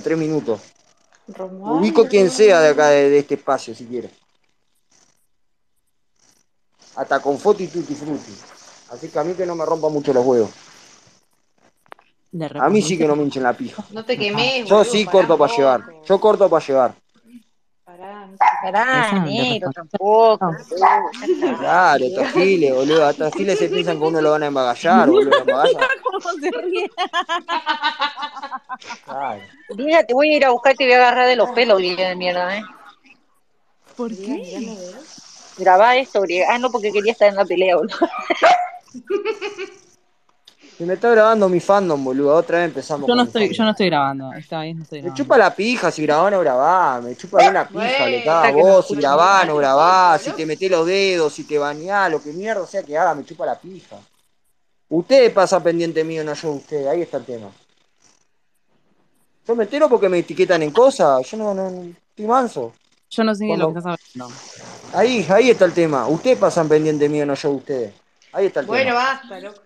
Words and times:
tres 0.00 0.18
minutos. 0.18 0.60
Ubico 1.26 2.06
quien 2.06 2.30
sea 2.30 2.60
de 2.60 2.68
acá, 2.68 2.88
de, 2.88 3.10
de 3.10 3.18
este 3.18 3.34
espacio, 3.34 3.74
si 3.74 3.84
quiere. 3.84 4.10
Hasta 6.96 7.20
con 7.20 7.38
foto 7.38 7.62
y 7.62 7.68
tutti 7.68 7.94
frutti. 7.94 8.32
Así 8.90 9.08
que 9.08 9.18
a 9.18 9.24
mí 9.24 9.34
que 9.34 9.46
no 9.46 9.54
me 9.54 9.64
rompa 9.64 9.88
mucho 9.88 10.12
los 10.12 10.24
huevos. 10.24 10.50
A 12.60 12.68
mí 12.68 12.82
sí 12.82 12.98
que 12.98 13.06
no 13.06 13.16
me 13.16 13.22
hinchen 13.22 13.42
la 13.42 13.52
pija. 13.52 13.84
No 13.90 14.04
te 14.04 14.18
quemes, 14.18 14.66
Yo 14.66 14.76
boludo, 14.76 14.84
sí 14.92 15.04
pará 15.04 15.12
corto 15.12 15.38
para 15.38 15.56
llevar. 15.56 15.84
Yo 16.04 16.20
corto 16.20 16.50
para 16.50 16.66
llevar. 16.66 16.94
Pará, 17.84 18.26
no 18.26 18.36
Pará, 18.62 19.12
negro, 19.24 19.70
tampoco. 19.74 20.50
Claro, 21.58 22.04
giles, 22.34 22.74
boludo. 22.74 23.12
Giles 23.32 23.58
se 23.58 23.68
piensan 23.68 23.98
que 23.98 24.04
uno 24.04 24.20
lo 24.20 24.32
van 24.32 24.42
a 24.42 24.46
embagallar, 24.46 25.08
boludo. 25.08 25.44
Lo. 25.44 25.62
¿Cómo 26.22 26.34
se 26.40 26.50
ríe? 26.50 26.90
Mira, 29.76 30.04
te 30.04 30.14
voy 30.14 30.32
a 30.32 30.36
ir 30.36 30.44
a 30.44 30.50
buscar 30.50 30.74
y 30.74 30.76
te 30.76 30.84
voy 30.84 30.94
a 30.94 30.96
agarrar 30.98 31.26
de 31.26 31.36
los 31.36 31.50
pelos, 31.50 31.78
vieja 31.78 32.08
de 32.08 32.16
mierda, 32.16 32.56
¿eh? 32.56 32.62
¿Por 33.96 34.10
qué? 34.14 34.76
Grabá 35.58 35.96
esto, 35.96 36.20
griega. 36.20 36.46
Ah, 36.50 36.58
no, 36.58 36.70
porque 36.70 36.92
quería 36.92 37.12
estar 37.12 37.28
en 37.28 37.34
la 37.36 37.44
pelea, 37.44 37.76
boludo. 37.76 37.96
Se 40.78 40.86
me 40.86 40.94
está 40.94 41.10
grabando 41.10 41.48
mi 41.48 41.58
fandom, 41.58 42.04
boludo. 42.04 42.36
Otra 42.36 42.58
vez 42.58 42.66
empezamos 42.66 43.08
Yo 43.08 43.14
no 43.16 43.22
con 43.22 43.24
mi 43.24 43.44
estoy, 43.46 43.56
yo 43.56 43.64
no 43.64 43.70
estoy 43.72 43.86
grabando. 43.86 44.32
Esta 44.32 44.60
vez 44.60 44.76
no 44.76 44.84
estoy 44.84 44.98
Me 44.98 45.06
grabando. 45.06 45.24
chupa 45.24 45.36
la 45.36 45.52
pija 45.52 45.90
si 45.90 46.02
grabás 46.02 46.28
o 46.28 46.30
no 46.30 46.40
grabás. 46.40 47.02
Me 47.02 47.16
chupa 47.16 47.50
la 47.50 47.66
pija, 47.66 48.06
le 48.06 48.22
caga 48.22 48.50
vos. 48.52 48.86
Si 48.86 48.94
grabás, 48.94 49.44
no 49.48 49.56
grabás. 49.56 50.22
Si 50.22 50.30
te 50.30 50.46
metés 50.46 50.70
los 50.70 50.86
dedos, 50.86 51.32
si 51.32 51.42
te 51.42 51.58
bañás, 51.58 52.12
lo 52.12 52.22
que 52.22 52.32
mierda 52.32 52.64
sea 52.64 52.84
que 52.84 52.96
haga, 52.96 53.12
me 53.16 53.24
chupa 53.24 53.44
la 53.44 53.58
pija. 53.58 53.96
Ustedes 54.90 55.32
pasan 55.32 55.62
pendiente 55.62 56.02
mío, 56.04 56.24
no 56.24 56.34
yo 56.34 56.52
ustedes. 56.52 56.86
Ahí 56.86 57.02
está 57.02 57.18
el 57.18 57.24
tema. 57.24 57.50
Yo 59.46 59.54
me 59.56 59.64
entero 59.64 59.88
porque 59.88 60.08
me 60.08 60.18
etiquetan 60.18 60.62
en 60.62 60.70
cosas. 60.70 61.26
Yo 61.30 61.36
no, 61.36 61.54
no, 61.54 61.70
no- 61.70 61.82
estoy 62.10 62.26
manso. 62.26 62.72
Yo 63.10 63.24
no 63.24 63.34
sé 63.34 63.44
ni 63.44 63.52
de 63.52 63.56
lo 63.58 63.72
que 63.72 63.78
estás 63.78 63.98
hablando. 64.16 64.36
Ahí, 64.92 65.26
ahí 65.30 65.50
está 65.50 65.64
el 65.64 65.72
tema. 65.72 66.06
Ustedes 66.08 66.38
pasan 66.38 66.68
pendiente 66.68 67.08
mío, 67.08 67.24
no 67.24 67.34
yo 67.34 67.50
ustedes. 67.50 67.94
Ahí 68.32 68.46
está 68.46 68.60
el 68.60 68.66
Bueno, 68.66 68.90
tema. 68.90 68.94
basta, 69.04 69.40
loco. 69.40 69.60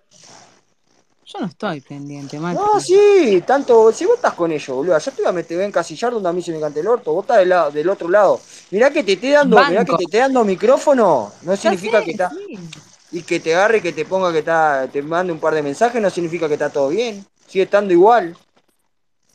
Yo 1.25 1.41
no 1.41 1.47
estoy 1.47 1.81
pendiente, 1.81 2.39
Maxi. 2.39 2.61
No, 2.63 2.81
sí, 2.81 3.43
tanto, 3.47 3.91
si 3.93 4.05
vos 4.05 4.17
estás 4.17 4.35
con 4.35 4.53
ellos, 4.53 4.77
boludo, 4.77 4.99
yo 4.99 5.11
te 5.13 5.23
voy 5.23 5.29
a 5.29 5.33
meter 5.33 5.57
voy 5.57 5.65
a 5.65 5.69
encasillar 5.69 6.13
donde 6.13 6.29
a 6.29 6.33
mí 6.33 6.43
se 6.43 6.53
me 6.53 6.61
cante 6.61 6.81
el 6.81 6.87
orto, 6.89 7.13
vos 7.13 7.23
estás 7.25 7.39
del, 7.39 7.49
lado, 7.49 7.71
del 7.71 7.89
otro 7.89 8.09
lado. 8.11 8.41
Mirá 8.71 8.91
que 8.91 9.03
te 9.03 9.13
esté 9.13 9.31
dando, 9.31 9.57
mirá 9.67 9.85
que 9.85 9.95
te 9.97 10.05
esté 10.05 10.19
dando 10.19 10.45
micrófono, 10.45 11.33
no 11.43 11.55
Ya 11.55 11.57
significa 11.57 12.01
sé, 12.01 12.05
que 12.05 12.11
está, 12.11 12.31
sí. 12.31 12.59
Y 13.13 13.23
que 13.23 13.39
te 13.39 13.55
agarre, 13.55 13.83
que 13.83 13.93
te 13.93 14.07
ponga 14.07 14.33
que 14.33 14.39
está, 14.39 14.89
te 14.91 15.03
mande 15.03 15.33
un 15.33 15.39
par 15.39 15.55
de 15.55 15.63
mensajes, 15.63 16.01
no 16.01 16.09
significa 16.11 16.49
que 16.49 16.55
está 16.55 16.71
todo 16.71 16.89
bien, 16.89 17.25
sigue 17.47 17.65
estando 17.65 17.93
igual. 17.93 18.37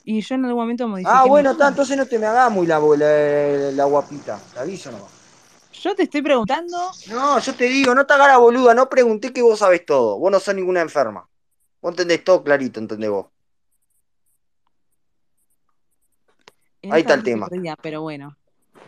Y 0.04 0.22
yo 0.22 0.36
en 0.36 0.46
algún 0.46 0.62
momento 0.62 0.88
modifiqué. 0.88 1.12
Ah, 1.14 1.26
bueno, 1.26 1.52
está, 1.52 1.68
entonces 1.68 1.96
no 1.96 2.06
te 2.06 2.18
me 2.18 2.26
hagas 2.26 2.52
muy 2.52 2.66
la, 2.66 2.80
la, 2.80 3.72
la 3.72 3.86
guapita, 3.86 4.40
te 4.54 4.60
aviso 4.60 4.92
nomás. 4.92 5.12
Yo 5.74 5.96
te 5.96 6.04
estoy 6.04 6.24
preguntando. 6.24 6.76
No, 7.10 7.38
yo 7.38 7.54
te 7.54 7.66
digo, 7.66 7.94
no 7.94 8.06
te 8.06 8.14
hagas 8.14 8.30
la 8.30 8.38
boluda, 8.38 8.74
no 8.74 8.90
pregunté 8.90 9.32
que 9.32 9.44
vos 9.44 9.60
sabés 9.60 9.86
todo, 9.86 10.18
vos 10.18 10.32
no 10.32 10.40
sos 10.40 10.56
ninguna 10.56 10.82
enferma. 10.82 11.30
Vos 11.80 11.92
entendés 11.92 12.24
todo 12.24 12.44
clarito, 12.44 12.80
entendés 12.80 13.12
vos. 13.12 13.28
en 16.82 16.94
Ahí 16.94 17.02
está 17.02 17.14
el 17.14 17.24
tema. 17.24 17.48
pero 17.82 18.02
bueno. 18.02 18.36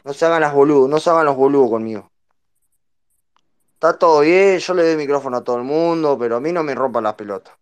No 0.03 0.13
se 0.13 0.25
hagan 0.25 0.41
las 0.41 0.53
boludos, 0.53 0.89
no 0.89 0.99
se 0.99 1.09
hagan 1.09 1.25
los 1.25 1.35
boludos 1.35 1.69
conmigo. 1.69 2.08
Está 3.79 3.97
todo 3.97 4.19
bien, 4.21 4.59
yo 4.59 4.73
le 4.75 4.83
doy 4.83 4.95
micrófono 4.97 5.37
a 5.37 5.43
todo 5.43 5.57
el 5.57 5.63
mundo, 5.63 6.17
pero 6.19 6.35
a 6.35 6.39
mí 6.39 6.51
no 6.51 6.61
me 6.63 6.75
rompan 6.75 7.03
las 7.05 7.15
pelotas. 7.15 7.57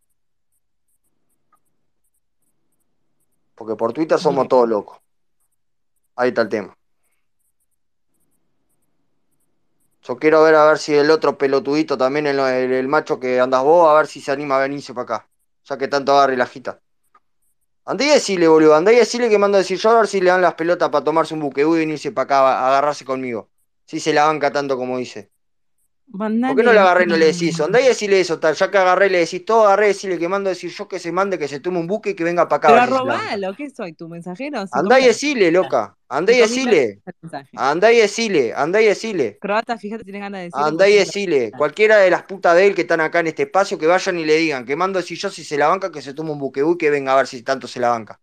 Porque 3.56 3.76
por 3.76 3.92
Twitter 3.92 4.18
somos 4.18 4.48
todos 4.48 4.70
locos. 4.70 4.98
Ahí 6.16 6.30
está 6.30 6.42
el 6.42 6.50
tema. 6.50 6.78
Yo 10.02 10.18
quiero 10.18 10.42
ver 10.44 10.56
a 10.56 10.66
ver 10.66 10.80
si 10.80 10.96
el 10.96 11.12
otro 11.12 11.38
pelotudito 11.38 11.98
también, 12.00 12.26
el, 12.28 12.40
el- 12.40 12.72
el 12.74 12.88
macho 12.88 13.20
que 13.20 13.40
andas 13.40 13.64
vos, 13.64 13.88
a 13.90 13.94
ver 13.94 14.08
si 14.08 14.22
se 14.22 14.32
anima 14.32 14.56
a 14.58 14.62
venirse 14.62 14.94
para 14.94 15.04
acá. 15.18 15.30
Ya 15.66 15.78
que 15.78 15.88
tanto 15.88 16.14
agarre 16.14 16.34
y 16.34 16.38
la 16.38 16.46
agita. 16.46 16.82
Andá 17.86 18.04
y 18.06 18.10
decirle, 18.10 18.48
boludo, 18.48 18.76
andá 18.76 18.92
y 18.94 18.98
decirle 18.98 19.30
que 19.30 19.40
mando 19.40 19.58
a 19.58 19.62
decir 19.62 19.80
yo 19.80 19.90
a 19.90 19.98
ver 20.00 20.08
si 20.08 20.22
le 20.22 20.30
dan 20.30 20.42
las 20.44 20.54
pelotas 20.56 20.90
para 20.90 21.04
tomarse 21.04 21.34
un 21.34 21.40
buquebú 21.40 21.76
y 21.76 21.80
venirse 21.80 22.12
para 22.12 22.24
acá 22.26 22.40
a 22.60 22.68
agarrarse 22.68 23.04
conmigo. 23.06 23.50
Si 23.86 24.00
se 24.00 24.14
la 24.14 24.26
banca 24.26 24.52
tanto 24.52 24.78
como 24.78 24.98
dice. 25.00 25.32
Mandale. 26.10 26.54
¿Por 26.54 26.58
qué 26.58 26.64
no 26.64 26.74
le 26.74 26.80
agarré 26.80 27.04
y 27.04 27.08
no 27.08 27.18
le 27.18 27.26
decís? 27.28 27.60
Andá 27.60 27.82
y 27.82 27.88
decirle 27.88 28.20
eso, 28.22 28.40
tal. 28.40 28.56
Ya 28.56 28.72
que 28.72 28.78
agarré 28.78 29.08
y 29.08 29.10
le 29.10 29.20
decís 29.20 29.44
todo, 29.44 29.66
agarré 29.66 29.86
y 29.86 29.88
decirle 29.90 30.18
que 30.18 30.30
mando 30.30 30.50
a 30.50 30.54
decir 30.54 30.72
yo 30.72 30.88
que 30.88 31.00
se 31.00 31.12
mande, 31.12 31.38
que 31.38 31.48
se 31.48 31.60
tome 31.60 31.80
un 31.80 31.88
buque 31.88 32.12
y 32.12 32.16
que 32.16 32.24
venga 32.24 32.48
para 32.48 32.58
acá. 32.58 32.68
Pero 32.70 32.98
arrobalo, 32.98 33.54
¿qué 33.56 33.70
soy? 33.70 33.94
¿Tu 33.94 34.08
mensajero? 34.08 34.64
Andá 34.72 35.00
y 35.00 35.06
decirle, 35.06 35.52
loca. 35.52 35.96
Andá 36.10 36.32
y 36.32 36.40
mensaje. 36.40 37.50
Andá 37.56 37.92
y 37.92 37.98
decirle. 37.98 38.54
Andá 38.56 38.82
y 38.82 38.86
decirle. 38.86 39.38
Croata, 39.42 39.78
fíjate, 39.78 40.06
tienes 40.06 40.22
ganas 40.22 40.40
de 40.40 40.44
decirlo. 40.46 40.66
Andá 40.66 40.88
y 40.88 40.94
decirle. 40.96 41.52
Cualquiera 41.52 41.98
de 41.98 42.10
las 42.10 42.24
putas 42.24 42.56
de 42.56 42.68
él 42.68 42.76
que 42.76 42.82
están 42.82 43.02
acá 43.02 43.20
en 43.20 43.28
este 43.28 43.44
espacio, 43.44 43.78
que 43.78 43.88
vayan 43.88 44.18
y 44.18 44.24
le 44.26 44.38
digan 44.38 44.66
que 44.66 44.78
mando 44.78 45.00
a 45.00 45.02
decir 45.02 45.18
yo 45.18 45.30
si 45.30 45.44
se 45.44 45.58
la 45.58 45.68
banca, 45.68 45.92
que 45.92 46.02
se 46.02 46.14
tome 46.14 46.32
un 46.32 46.40
buquebú 46.40 46.74
y 46.74 46.78
que 46.78 46.90
venga 46.90 47.12
a 47.12 47.18
ver 47.18 47.28
si 47.28 47.44
tanto 47.44 47.68
se 47.68 47.82
la 47.82 47.90
banca. 47.90 48.20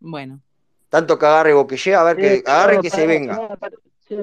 Bueno. 0.00 0.40
Tanto 0.88 1.18
que 1.18 1.26
agarre 1.26 1.52
boquelle, 1.54 1.94
a 1.94 2.02
ver 2.02 2.16
que 2.16 2.34
Eh, 2.36 2.42
agarre 2.46 2.80
que 2.80 2.90
se 2.90 3.06
venga. 3.06 3.56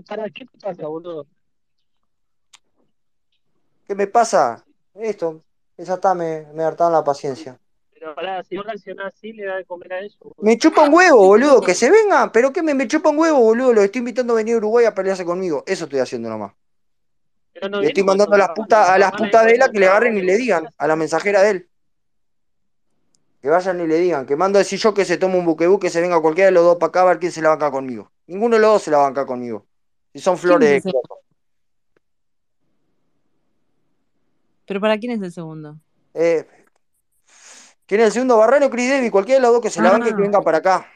pará, 0.07 0.29
¿qué 0.29 0.45
te 0.45 0.57
pasa, 0.59 0.87
boludo? 0.87 1.27
¿Qué 3.87 3.95
me 3.95 4.07
pasa? 4.07 4.63
Esto. 4.93 5.41
Esa 5.77 5.95
está, 5.95 6.13
me, 6.13 6.47
me 6.53 6.63
hartaron 6.63 6.93
la 6.93 7.03
paciencia. 7.03 7.59
Pero 7.93 8.15
pará, 8.15 8.43
si 8.43 8.55
vos 8.55 8.65
reaccionás 8.65 9.13
así, 9.13 9.33
le 9.33 9.45
da 9.45 9.57
de 9.57 9.65
comer 9.65 9.93
a 9.93 9.99
eso, 9.99 10.17
boludo. 10.21 10.35
Me 10.39 10.57
chupa 10.57 10.83
un 10.83 10.93
huevo, 10.93 11.25
boludo, 11.25 11.61
que 11.61 11.73
se 11.73 11.89
venga. 11.89 12.31
¿Pero 12.31 12.51
qué 12.53 12.61
me, 12.61 12.73
me 12.73 12.87
chupa 12.87 13.09
un 13.09 13.17
huevo, 13.17 13.39
boludo? 13.39 13.73
Lo 13.73 13.81
estoy 13.81 13.99
invitando 13.99 14.33
a 14.33 14.37
venir 14.37 14.55
a 14.55 14.57
Uruguay 14.57 14.85
a 14.85 14.93
pelearse 14.93 15.25
conmigo. 15.25 15.63
Eso 15.67 15.85
estoy 15.85 15.99
haciendo 15.99 16.29
nomás. 16.29 16.53
Pero 17.53 17.69
no 17.69 17.81
Le 17.81 17.87
estoy 17.87 18.03
mandando 18.03 18.35
a 18.35 18.37
las 18.37 18.49
putas, 18.49 18.89
a 18.89 18.97
las 18.97 19.11
putas 19.13 19.45
de 19.45 19.53
él 19.53 19.61
a 19.61 19.69
que 19.69 19.79
le 19.79 19.87
agarren 19.87 20.17
y 20.17 20.21
le 20.21 20.35
digan, 20.35 20.67
a 20.77 20.87
la 20.87 20.95
mensajera 20.95 21.41
de 21.41 21.49
él. 21.51 21.69
Que 23.41 23.49
vayan 23.49 23.79
y 23.79 23.87
le 23.87 23.97
digan, 23.99 24.25
que 24.25 24.35
mando 24.35 24.57
a 24.59 24.63
decir 24.63 24.79
yo 24.79 24.93
que 24.93 25.05
se 25.05 25.17
tome 25.17 25.37
un 25.37 25.45
buquebú, 25.45 25.79
que 25.79 25.89
se 25.89 26.01
venga 26.01 26.19
cualquiera 26.19 26.47
de 26.47 26.51
los 26.51 26.63
dos 26.63 26.77
para 26.77 26.89
acá 26.89 27.01
a 27.03 27.05
ver 27.05 27.19
quién 27.19 27.31
se 27.31 27.41
la 27.41 27.49
banca 27.49 27.71
conmigo. 27.71 28.11
Ninguno 28.27 28.55
de 28.55 28.61
los 28.61 28.71
dos 28.71 28.83
se 28.83 28.91
la 28.91 28.97
banca 28.97 29.25
conmigo. 29.25 29.65
Si 30.13 30.19
son 30.19 30.37
flores 30.37 30.67
de 30.69 30.75
es 30.77 30.85
ese? 30.85 30.91
croto. 30.91 31.19
¿Pero 34.65 34.81
para 34.81 34.97
quién 34.97 35.11
es 35.13 35.21
el 35.21 35.31
segundo? 35.31 35.77
Eh, 36.13 36.47
¿Quién 37.85 38.01
es 38.01 38.07
el 38.07 38.11
segundo? 38.13 38.37
Barreno 38.37 38.65
o 38.67 38.69
Chris 38.69 38.89
Davis, 38.89 39.11
cualquiera 39.11 39.39
de 39.39 39.41
los 39.43 39.51
dos 39.53 39.61
que 39.61 39.69
se 39.69 39.81
la 39.81 39.91
banque 39.91 40.09
y 40.09 40.11
que 40.11 40.17
Ah. 40.17 40.21
venga 40.21 40.41
para 40.41 40.57
acá. 40.57 40.87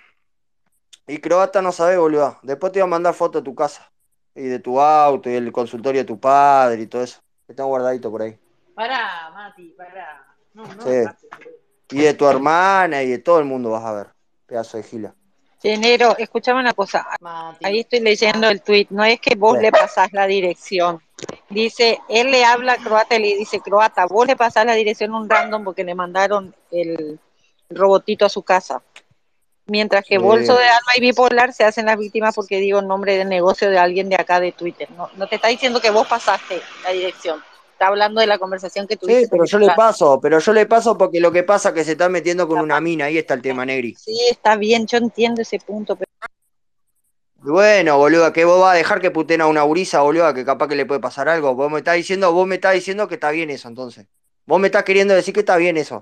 Y 1.07 1.17
croata 1.19 1.61
no 1.61 1.71
sabe, 1.71 1.97
boludo. 1.97 2.37
Después 2.43 2.71
te 2.71 2.79
voy 2.79 2.87
a 2.87 2.89
mandar 2.89 3.13
fotos 3.13 3.41
de 3.41 3.45
tu 3.45 3.55
casa. 3.55 3.91
Y 4.35 4.43
de 4.43 4.59
tu 4.59 4.79
auto, 4.79 5.29
y 5.29 5.33
el 5.35 5.51
consultorio 5.51 6.01
de 6.01 6.05
tu 6.05 6.19
padre 6.19 6.81
y 6.81 6.87
todo 6.87 7.03
eso. 7.03 7.19
Que 7.45 7.53
están 7.53 7.65
guardadito 7.67 8.09
por 8.11 8.21
ahí. 8.21 8.37
Pará, 8.75 9.29
Mati, 9.33 9.73
pará. 9.77 10.25
No, 10.53 10.63
no, 10.65 10.81
Sí. 10.81 11.03
Y 11.91 12.01
de 12.01 12.13
tu 12.13 12.27
hermana 12.27 13.01
y 13.01 13.09
de 13.09 13.17
todo 13.19 13.39
el 13.39 13.45
mundo 13.45 13.71
vas 13.71 13.83
a 13.83 13.93
ver. 13.93 14.07
Pedazo 14.45 14.77
de 14.77 14.83
gila. 14.83 15.15
Che, 15.61 15.75
negro, 15.77 16.15
escuchame 16.17 16.59
una 16.59 16.73
cosa. 16.73 17.05
Mati. 17.19 17.65
Ahí 17.65 17.79
estoy 17.79 17.99
leyendo 17.99 18.47
el 18.47 18.61
tweet. 18.61 18.87
No 18.91 19.03
es 19.03 19.19
que 19.19 19.35
vos 19.35 19.57
Sí. 19.57 19.63
le 19.63 19.71
pasás 19.71 20.13
la 20.13 20.25
dirección. 20.27 21.01
Dice, 21.49 21.99
él 22.09 22.31
le 22.31 22.45
habla 22.45 22.77
croata 22.77 23.15
y 23.15 23.21
le 23.21 23.37
dice, 23.37 23.59
croata, 23.59 24.05
vos 24.05 24.27
le 24.27 24.35
pasás 24.35 24.65
la 24.65 24.73
dirección 24.73 25.13
a 25.13 25.17
un 25.17 25.29
random 25.29 25.63
porque 25.63 25.83
le 25.83 25.95
mandaron 25.95 26.53
el 26.71 27.19
robotito 27.69 28.25
a 28.25 28.29
su 28.29 28.43
casa. 28.43 28.81
Mientras 29.65 30.03
que. 30.05 30.17
Bolso 30.17 30.55
de 30.55 30.65
Alma 30.65 30.91
y 30.97 31.01
Bipolar 31.01 31.53
se 31.53 31.63
hacen 31.63 31.85
las 31.85 31.97
víctimas 31.97 32.35
porque 32.35 32.57
digo 32.57 32.79
el 32.79 32.87
nombre 32.87 33.17
del 33.17 33.29
negocio 33.29 33.69
de 33.69 33.77
alguien 33.77 34.09
de 34.09 34.15
acá 34.15 34.39
de 34.39 34.51
Twitter. 34.51 34.89
No, 34.91 35.09
no 35.15 35.27
te 35.27 35.35
está 35.35 35.47
diciendo 35.47 35.79
que 35.79 35.91
vos 35.91 36.07
pasaste 36.07 36.61
la 36.83 36.91
dirección. 36.91 37.41
Está 37.73 37.87
hablando 37.87 38.19
de 38.19 38.27
la 38.27 38.37
conversación 38.37 38.87
que 38.87 38.97
tuviste. 38.97 39.23
Sí, 39.23 39.27
pero 39.31 39.45
yo 39.45 39.57
le 39.57 39.69
paso, 39.73 40.19
pero 40.19 40.39
yo 40.39 40.51
le 40.51 40.65
paso 40.65 40.97
porque 40.97 41.21
lo 41.21 41.31
que 41.31 41.43
pasa 41.43 41.69
es 41.69 41.75
que 41.75 41.83
se 41.85 41.91
está 41.93 42.09
metiendo 42.09 42.45
con 42.45 42.59
una 42.59 42.81
mina, 42.81 43.05
ahí 43.05 43.17
está 43.17 43.35
el 43.35 43.41
tema, 43.41 43.65
Negri. 43.65 43.95
Sí, 43.95 44.19
está 44.29 44.57
bien, 44.57 44.85
yo 44.85 44.97
entiendo 44.97 45.41
ese 45.41 45.59
punto, 45.59 45.95
pero 45.95 46.08
Bueno, 47.41 47.97
boludo, 47.97 48.33
que 48.33 48.43
vos 48.43 48.59
vas 48.59 48.73
a 48.73 48.77
dejar 48.77 48.99
que 48.99 49.11
puten 49.11 49.39
a 49.41 49.47
una 49.47 49.61
gurisa, 49.61 50.01
boludo, 50.01 50.33
que 50.33 50.43
capaz 50.43 50.67
que 50.67 50.75
le 50.75 50.85
puede 50.85 50.99
pasar 50.99 51.29
algo. 51.29 51.55
Vos 51.55 51.71
me 51.71 51.79
estás 51.79 51.95
diciendo, 51.95 52.33
vos 52.33 52.45
me 52.45 52.55
estás 52.55 52.73
diciendo 52.73 53.07
que 53.07 53.15
está 53.15 53.31
bien 53.31 53.49
eso, 53.49 53.69
entonces. 53.69 54.07
Vos 54.45 54.59
me 54.59 54.67
estás 54.67 54.83
queriendo 54.83 55.13
decir 55.13 55.33
que 55.33 55.39
está 55.41 55.55
bien 55.55 55.77
eso. 55.77 56.01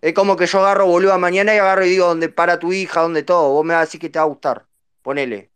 Es 0.00 0.14
como 0.14 0.36
que 0.36 0.46
yo 0.46 0.60
agarro, 0.60 0.86
boludo, 0.86 1.18
mañana 1.18 1.54
y 1.54 1.58
agarro 1.58 1.84
y 1.84 1.90
digo 1.90 2.06
dónde 2.06 2.28
para 2.28 2.58
tu 2.58 2.72
hija, 2.72 3.00
dónde 3.02 3.24
todo. 3.24 3.50
Vos 3.52 3.64
me 3.64 3.74
vas 3.74 3.82
a 3.82 3.84
decir 3.86 4.00
que 4.00 4.08
te 4.10 4.18
va 4.18 4.24
a 4.24 4.28
gustar. 4.28 4.66
Ponele. 5.02 5.50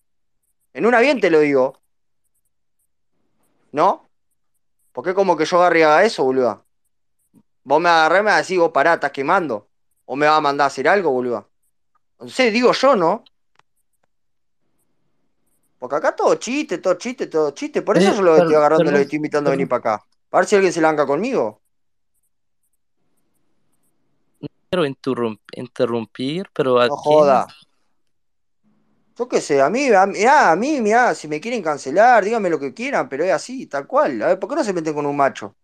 En 0.75 0.87
una 0.87 1.01
bien 1.01 1.21
te 1.21 1.31
lo 1.31 1.41
digo. 1.41 1.81
¿No? 3.73 4.09
Porque 4.93 5.15
como 5.15 5.37
que 5.37 5.45
yo 5.45 5.59
agarre 5.59 5.81
y 5.81 5.83
haga 5.83 6.05
eso, 6.05 6.25
boludo. 6.25 6.65
Vos 7.63 7.81
me 7.81 7.89
agarré 7.89 8.19
y 8.19 8.23
me 8.23 8.27
vas 8.27 8.35
a 8.35 8.39
decir, 8.39 8.59
vos 8.59 8.73
pará, 8.73 8.95
estás 8.95 9.13
quemando. 9.13 9.69
O 10.07 10.17
me 10.17 10.27
vas 10.27 10.39
a 10.39 10.41
mandar 10.41 10.65
a 10.65 10.69
hacer 10.69 10.89
algo, 10.89 11.11
boludo. 11.11 11.49
No 12.19 12.29
sé, 12.29 12.51
digo 12.51 12.73
yo, 12.73 12.97
¿no? 12.97 13.25
Porque 15.81 15.97
acá 15.97 16.15
todo 16.15 16.35
chiste, 16.37 16.79
todo 16.79 16.95
chiste, 16.95 17.27
todo 17.27 17.51
chiste. 17.53 17.83
Por 17.83 17.97
eso 17.97 18.11
Eh, 18.11 18.17
yo 18.17 18.23
lo 18.23 18.37
estoy 18.37 18.55
agarrando 18.57 18.91
y 18.91 18.93
lo 18.93 18.99
estoy 19.01 19.17
invitando 19.17 19.49
a 19.51 19.53
venir 19.53 19.69
para 19.69 19.79
acá. 19.95 20.05
A 20.31 20.37
ver 20.39 20.47
si 20.47 20.55
alguien 20.57 20.73
se 20.73 20.81
la 20.81 20.89
banca 20.89 21.07
conmigo. 21.07 21.63
quiero 24.71 24.87
interrum- 24.87 25.41
interrumpir, 25.57 26.49
pero 26.55 26.79
¿a 26.81 26.87
No 26.89 26.97
joda. 26.97 27.47
Yo 29.17 29.29
qué 29.29 29.41
sé, 29.41 29.61
a 29.61 29.69
mí, 29.69 29.93
a, 29.93 30.07
mirá, 30.07 30.51
a 30.53 30.57
mí, 30.57 30.81
mirá, 30.81 31.15
si 31.15 31.29
me 31.29 31.41
quieren 31.41 31.63
cancelar, 31.63 32.25
díganme 32.25 32.49
lo 32.49 32.59
que 32.59 32.73
quieran, 32.73 33.09
pero 33.09 33.25
es 33.25 33.33
así, 33.33 33.67
tal 33.67 33.87
cual. 33.87 34.23
A 34.23 34.29
ver, 34.29 34.39
¿por 34.39 34.49
qué 34.49 34.57
no 34.57 34.65
se 34.65 34.73
meten 34.73 34.95
con 34.95 35.05
un 35.07 35.17
macho? 35.17 35.57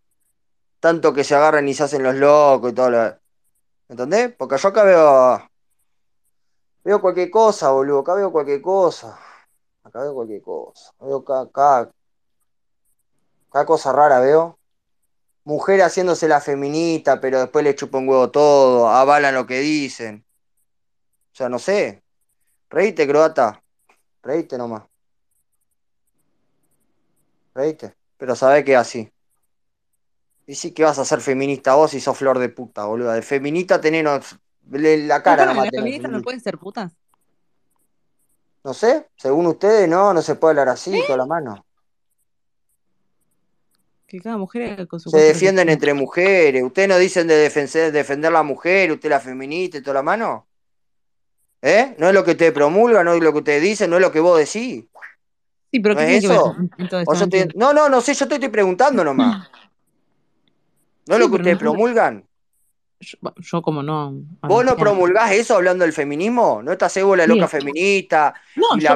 Tanto 0.80 1.12
que 1.14 1.24
se 1.24 1.34
agarran 1.34 1.68
y 1.68 1.74
se 1.74 1.84
hacen 1.84 2.02
los 2.02 2.14
locos 2.16 2.72
y 2.72 2.74
todo 2.74 2.90
lo... 2.90 3.18
¿Entendés? 3.88 4.34
Porque 4.36 4.58
yo 4.58 4.68
acá 4.68 4.84
veo. 4.84 5.50
Veo 6.84 7.00
cualquier 7.02 7.30
cosa, 7.30 7.70
boludo. 7.70 7.98
Acá 8.00 8.14
veo 8.14 8.32
cualquier 8.32 8.62
cosa. 8.62 9.18
Acá 9.86 10.02
veo 10.02 10.14
cualquier 10.14 10.42
cosa. 10.42 10.92
Veo 10.98 11.18
acá, 11.18 11.40
acá. 11.42 11.92
Cada 13.52 13.64
cosa 13.64 13.92
rara 13.92 14.18
veo. 14.18 14.58
Mujer 15.44 15.80
haciéndose 15.82 16.26
la 16.26 16.40
feminista, 16.40 17.20
pero 17.20 17.38
después 17.38 17.64
le 17.64 17.76
chupa 17.76 17.98
un 17.98 18.08
huevo 18.08 18.28
todo, 18.32 18.88
avalan 18.88 19.32
lo 19.32 19.46
que 19.46 19.60
dicen. 19.60 20.24
O 21.32 21.36
sea, 21.36 21.48
no 21.48 21.60
sé. 21.60 22.02
Reíte, 22.68 23.06
croata. 23.06 23.62
Reíte 24.24 24.58
nomás. 24.58 24.82
Reíte. 27.54 27.94
Pero 28.16 28.34
sabés 28.34 28.64
que 28.64 28.72
es 28.72 28.78
así. 28.78 29.08
Y 30.48 30.56
sí 30.56 30.72
que 30.72 30.82
vas 30.82 30.98
a 30.98 31.04
ser 31.04 31.20
feminista 31.20 31.76
vos 31.76 31.94
y 31.94 32.00
sos 32.00 32.18
flor 32.18 32.40
de 32.40 32.48
puta, 32.48 32.86
boludo. 32.86 33.12
De 33.12 33.22
feminista 33.22 33.80
tenés 33.80 34.04
la 34.64 35.22
cara 35.22 35.46
nomás. 35.46 35.66
¿Las 35.66 35.76
feministas 35.76 36.10
no 36.10 36.22
pueden 36.22 36.40
ser 36.40 36.58
putas? 36.58 36.92
No 38.66 38.74
sé, 38.74 39.06
según 39.14 39.46
ustedes, 39.46 39.88
no, 39.88 40.12
no 40.12 40.20
se 40.20 40.34
puede 40.34 40.50
hablar 40.50 40.70
así, 40.70 41.00
con 41.06 41.16
la 41.16 41.24
mano. 41.24 41.64
Que 44.08 44.18
cada 44.18 44.36
mujer 44.36 44.72
haga 44.72 44.86
con 44.86 44.98
su 44.98 45.08
Se 45.08 45.18
defienden 45.18 45.68
entre 45.68 45.94
mujeres. 45.94 46.64
¿Ustedes 46.64 46.88
no 46.88 46.98
dicen 46.98 47.28
de 47.28 47.36
defender, 47.36 47.92
defender 47.92 48.32
la 48.32 48.42
mujer, 48.42 48.90
usted 48.90 49.08
la 49.08 49.20
feminista 49.20 49.78
y 49.78 49.82
toda 49.82 49.94
la 49.94 50.02
mano? 50.02 50.48
¿Eh? 51.62 51.94
¿No 51.98 52.08
es 52.08 52.14
lo 52.14 52.24
que 52.24 52.32
ustedes 52.32 52.50
promulgan, 52.50 53.04
no 53.04 53.12
es 53.14 53.22
lo 53.22 53.30
que 53.30 53.38
ustedes 53.38 53.62
dicen, 53.62 53.88
no 53.88 53.96
es 53.98 54.02
lo 54.02 54.10
que 54.10 54.18
vos 54.18 54.36
decís? 54.36 54.84
Sí, 55.70 55.78
pero 55.78 55.94
¿No 55.94 56.00
¿qué 56.00 56.16
es 56.16 56.26
que 56.26 56.34
eso? 56.34 56.46
O 56.50 56.56
yo 56.56 56.66
No 56.80 57.12
estoy-. 57.12 57.52
No, 57.54 57.72
no, 57.72 57.88
no 57.88 58.00
sé, 58.00 58.14
yo 58.14 58.26
te 58.26 58.34
estoy 58.34 58.48
preguntando 58.48 59.04
nomás. 59.04 59.48
¿No 61.06 61.14
es 61.14 61.18
Sí, 61.18 61.22
lo 61.22 61.30
que 61.30 61.36
ustedes 61.36 61.58
promulgan? 61.58 62.25
Yo, 63.00 63.18
yo 63.36 63.62
como 63.62 63.82
no. 63.82 64.14
¿Vos 64.42 64.64
no 64.64 64.76
promulgás 64.76 65.30
eso 65.32 65.54
hablando 65.56 65.84
del 65.84 65.92
feminismo? 65.92 66.62
¿No 66.62 66.72
estás 66.72 66.92
la 67.14 67.24
Sí. 67.24 67.30
loca 67.30 67.46
feminista 67.48 68.34
No, 68.56 68.64
y 68.76 68.80
la 68.80 68.90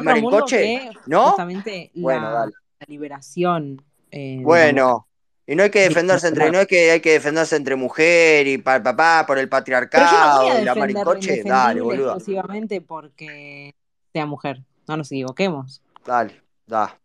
¿No? 1.05 1.27
justamente 1.27 1.91
Bueno, 1.95 2.21
la, 2.23 2.31
dale. 2.31 2.51
la 2.79 2.85
liberación 2.87 3.81
eh, 4.09 4.37
la. 4.37 4.43
Bueno, 4.43 5.07
y 5.45 5.55
no 5.55 5.63
hay 5.63 5.69
que 5.69 5.81
defenderse 5.81 6.27
entre, 6.29 6.51
no 6.51 6.59
hay 6.59 6.65
que, 6.65 6.91
hay 6.91 6.99
que 6.99 7.11
defenderse 7.11 7.55
entre 7.55 7.75
mujer 7.75 8.47
y 8.47 8.57
pa- 8.57 8.81
papá 8.81 9.23
por 9.27 9.37
el 9.37 9.45
no 9.45 9.49
patriarcado 9.49 10.49
a 10.49 10.59
y 10.61 10.65
la 10.65 10.73
marincoche, 10.75 11.43
dale, 11.43 11.81
boludo. 11.81 12.15
exclusivamente 12.15 12.81
porque 12.81 13.75
sea 14.13 14.25
mujer. 14.25 14.63
No 14.87 14.97
nos 14.97 15.11
equivoquemos. 15.11 15.81
Dale, 16.05 16.41
da. 16.65 16.97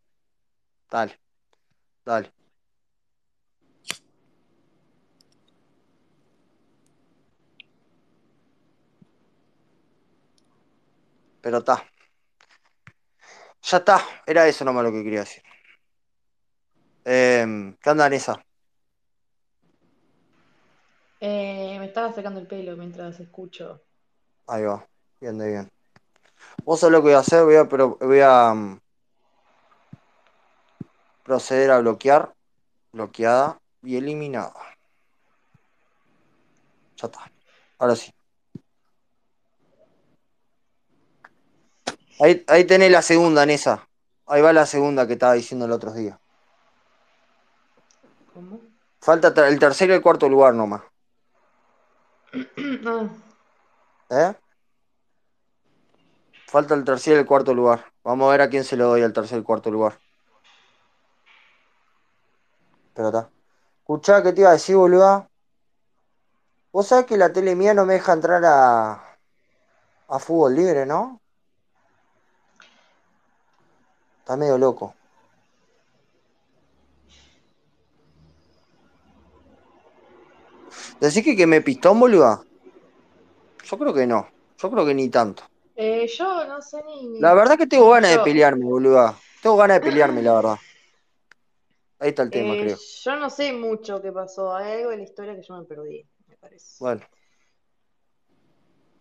Dale. 0.90 1.18
Dale. 2.04 2.32
Pero 11.46 11.58
está. 11.58 11.88
Ya 13.62 13.76
está. 13.76 14.00
Era 14.26 14.48
eso 14.48 14.64
nomás 14.64 14.82
lo 14.82 14.90
que 14.90 15.04
quería 15.04 15.20
decir. 15.20 15.44
Eh, 17.04 17.72
¿Qué 17.80 17.88
anda, 17.88 18.08
Nessa? 18.08 18.44
Eh, 21.20 21.76
me 21.78 21.86
estaba 21.86 22.12
sacando 22.12 22.40
el 22.40 22.48
pelo 22.48 22.76
mientras 22.76 23.20
escucho. 23.20 23.80
Ahí 24.48 24.64
va. 24.64 24.84
Bien, 25.20 25.38
de 25.38 25.46
bien. 25.46 25.72
Vos 26.64 26.80
sabés 26.80 26.94
lo 26.94 26.98
que 26.98 27.10
voy 27.10 27.12
a 27.12 27.20
hacer. 27.20 27.44
Voy 27.44 27.54
a, 27.54 27.68
pero 27.68 27.96
voy 28.00 28.20
a 28.22 28.52
mm, 28.52 28.80
proceder 31.22 31.70
a 31.70 31.78
bloquear. 31.78 32.34
Bloqueada 32.90 33.60
y 33.84 33.94
eliminada. 33.94 34.52
Ya 36.96 37.06
está. 37.06 37.30
Ahora 37.78 37.94
sí. 37.94 38.15
Ahí, 42.20 42.44
ahí 42.48 42.64
tenés 42.64 42.90
la 42.90 43.02
segunda, 43.02 43.44
Nessa. 43.44 43.88
Ahí 44.26 44.42
va 44.42 44.52
la 44.52 44.66
segunda 44.66 45.06
que 45.06 45.14
estaba 45.14 45.34
diciendo 45.34 45.66
el 45.66 45.72
otro 45.72 45.92
día. 45.92 46.18
¿Cómo? 48.32 48.60
Falta 49.00 49.28
el 49.46 49.58
tercero 49.58 49.92
y 49.92 49.96
el 49.96 50.02
cuarto 50.02 50.28
lugar 50.28 50.54
nomás. 50.54 50.82
Ah, 54.08 54.30
¿Eh? 54.30 54.34
Falta 56.46 56.74
el 56.74 56.84
tercer 56.84 57.16
y 57.16 57.20
el 57.20 57.26
cuarto 57.26 57.52
lugar. 57.52 57.84
Vamos 58.04 58.28
a 58.28 58.30
ver 58.30 58.40
a 58.40 58.48
quién 58.48 58.62
se 58.62 58.76
lo 58.76 58.86
doy 58.86 59.02
al 59.02 59.12
tercer 59.12 59.40
y 59.40 59.42
cuarto 59.42 59.70
lugar. 59.70 59.98
Pero 62.94 63.08
está. 63.08 63.30
Escuchá, 63.80 64.22
¿qué 64.22 64.32
te 64.32 64.42
iba 64.42 64.50
a 64.50 64.54
decir, 64.54 64.76
boluda? 64.76 65.28
Vos 66.72 66.86
sabés 66.86 67.06
que 67.06 67.16
la 67.16 67.32
tele 67.32 67.56
mía 67.56 67.74
no 67.74 67.84
me 67.84 67.94
deja 67.94 68.12
entrar 68.12 68.44
a, 68.44 69.18
a 70.08 70.18
fútbol 70.18 70.54
libre, 70.54 70.86
¿no? 70.86 71.20
Está 74.26 74.36
medio 74.36 74.58
loco. 74.58 74.92
¿Decís 81.00 81.22
que, 81.22 81.36
que 81.36 81.46
me 81.46 81.60
pistón, 81.60 82.00
boluda? 82.00 82.42
Yo 83.62 83.78
creo 83.78 83.94
que 83.94 84.04
no. 84.04 84.26
Yo 84.58 84.68
creo 84.68 84.84
que 84.84 84.94
ni 84.94 85.08
tanto. 85.10 85.44
eh, 85.76 86.08
yo 86.08 86.44
no 86.48 86.60
sé 86.60 86.82
ni. 86.82 87.06
ni- 87.06 87.20
La 87.20 87.34
verdad 87.34 87.56
que 87.56 87.68
tengo 87.68 87.88
ganas 87.90 88.10
de 88.10 88.18
pelearme, 88.18 88.64
boluda. 88.64 89.14
Tengo 89.40 89.56
ganas 89.56 89.78
de 89.78 89.84
pelearme, 89.88 90.22
la 90.22 90.34
verdad. 90.34 90.56
Ahí 92.00 92.08
está 92.08 92.24
el 92.24 92.30
tema, 92.32 92.54
eh, 92.54 92.58
creo. 92.58 92.76
yo 93.04 93.16
no 93.20 93.30
sé 93.30 93.52
mucho 93.52 94.02
qué 94.02 94.10
pasó. 94.10 94.56
Hay 94.56 94.78
algo 94.80 94.90
de 94.90 94.96
la 94.96 95.02
historia 95.04 95.36
que 95.36 95.42
yo 95.46 95.56
me 95.56 95.64
perdí, 95.66 96.04
me 96.26 96.36
parece. 96.38 96.78
Bueno. 96.80 97.02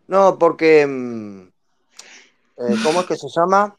No, 0.07 0.37
porque. 0.37 0.85
mm, 0.85 1.47
eh, 2.57 2.77
¿Cómo 2.83 2.99
es 2.99 3.07
que 3.07 3.15
se 3.15 3.27
llama? 3.35 3.75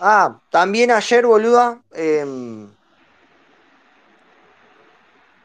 Ah, 0.00 0.40
también 0.50 0.90
ayer, 0.90 1.26
boluda. 1.26 1.82
em, 1.92 2.68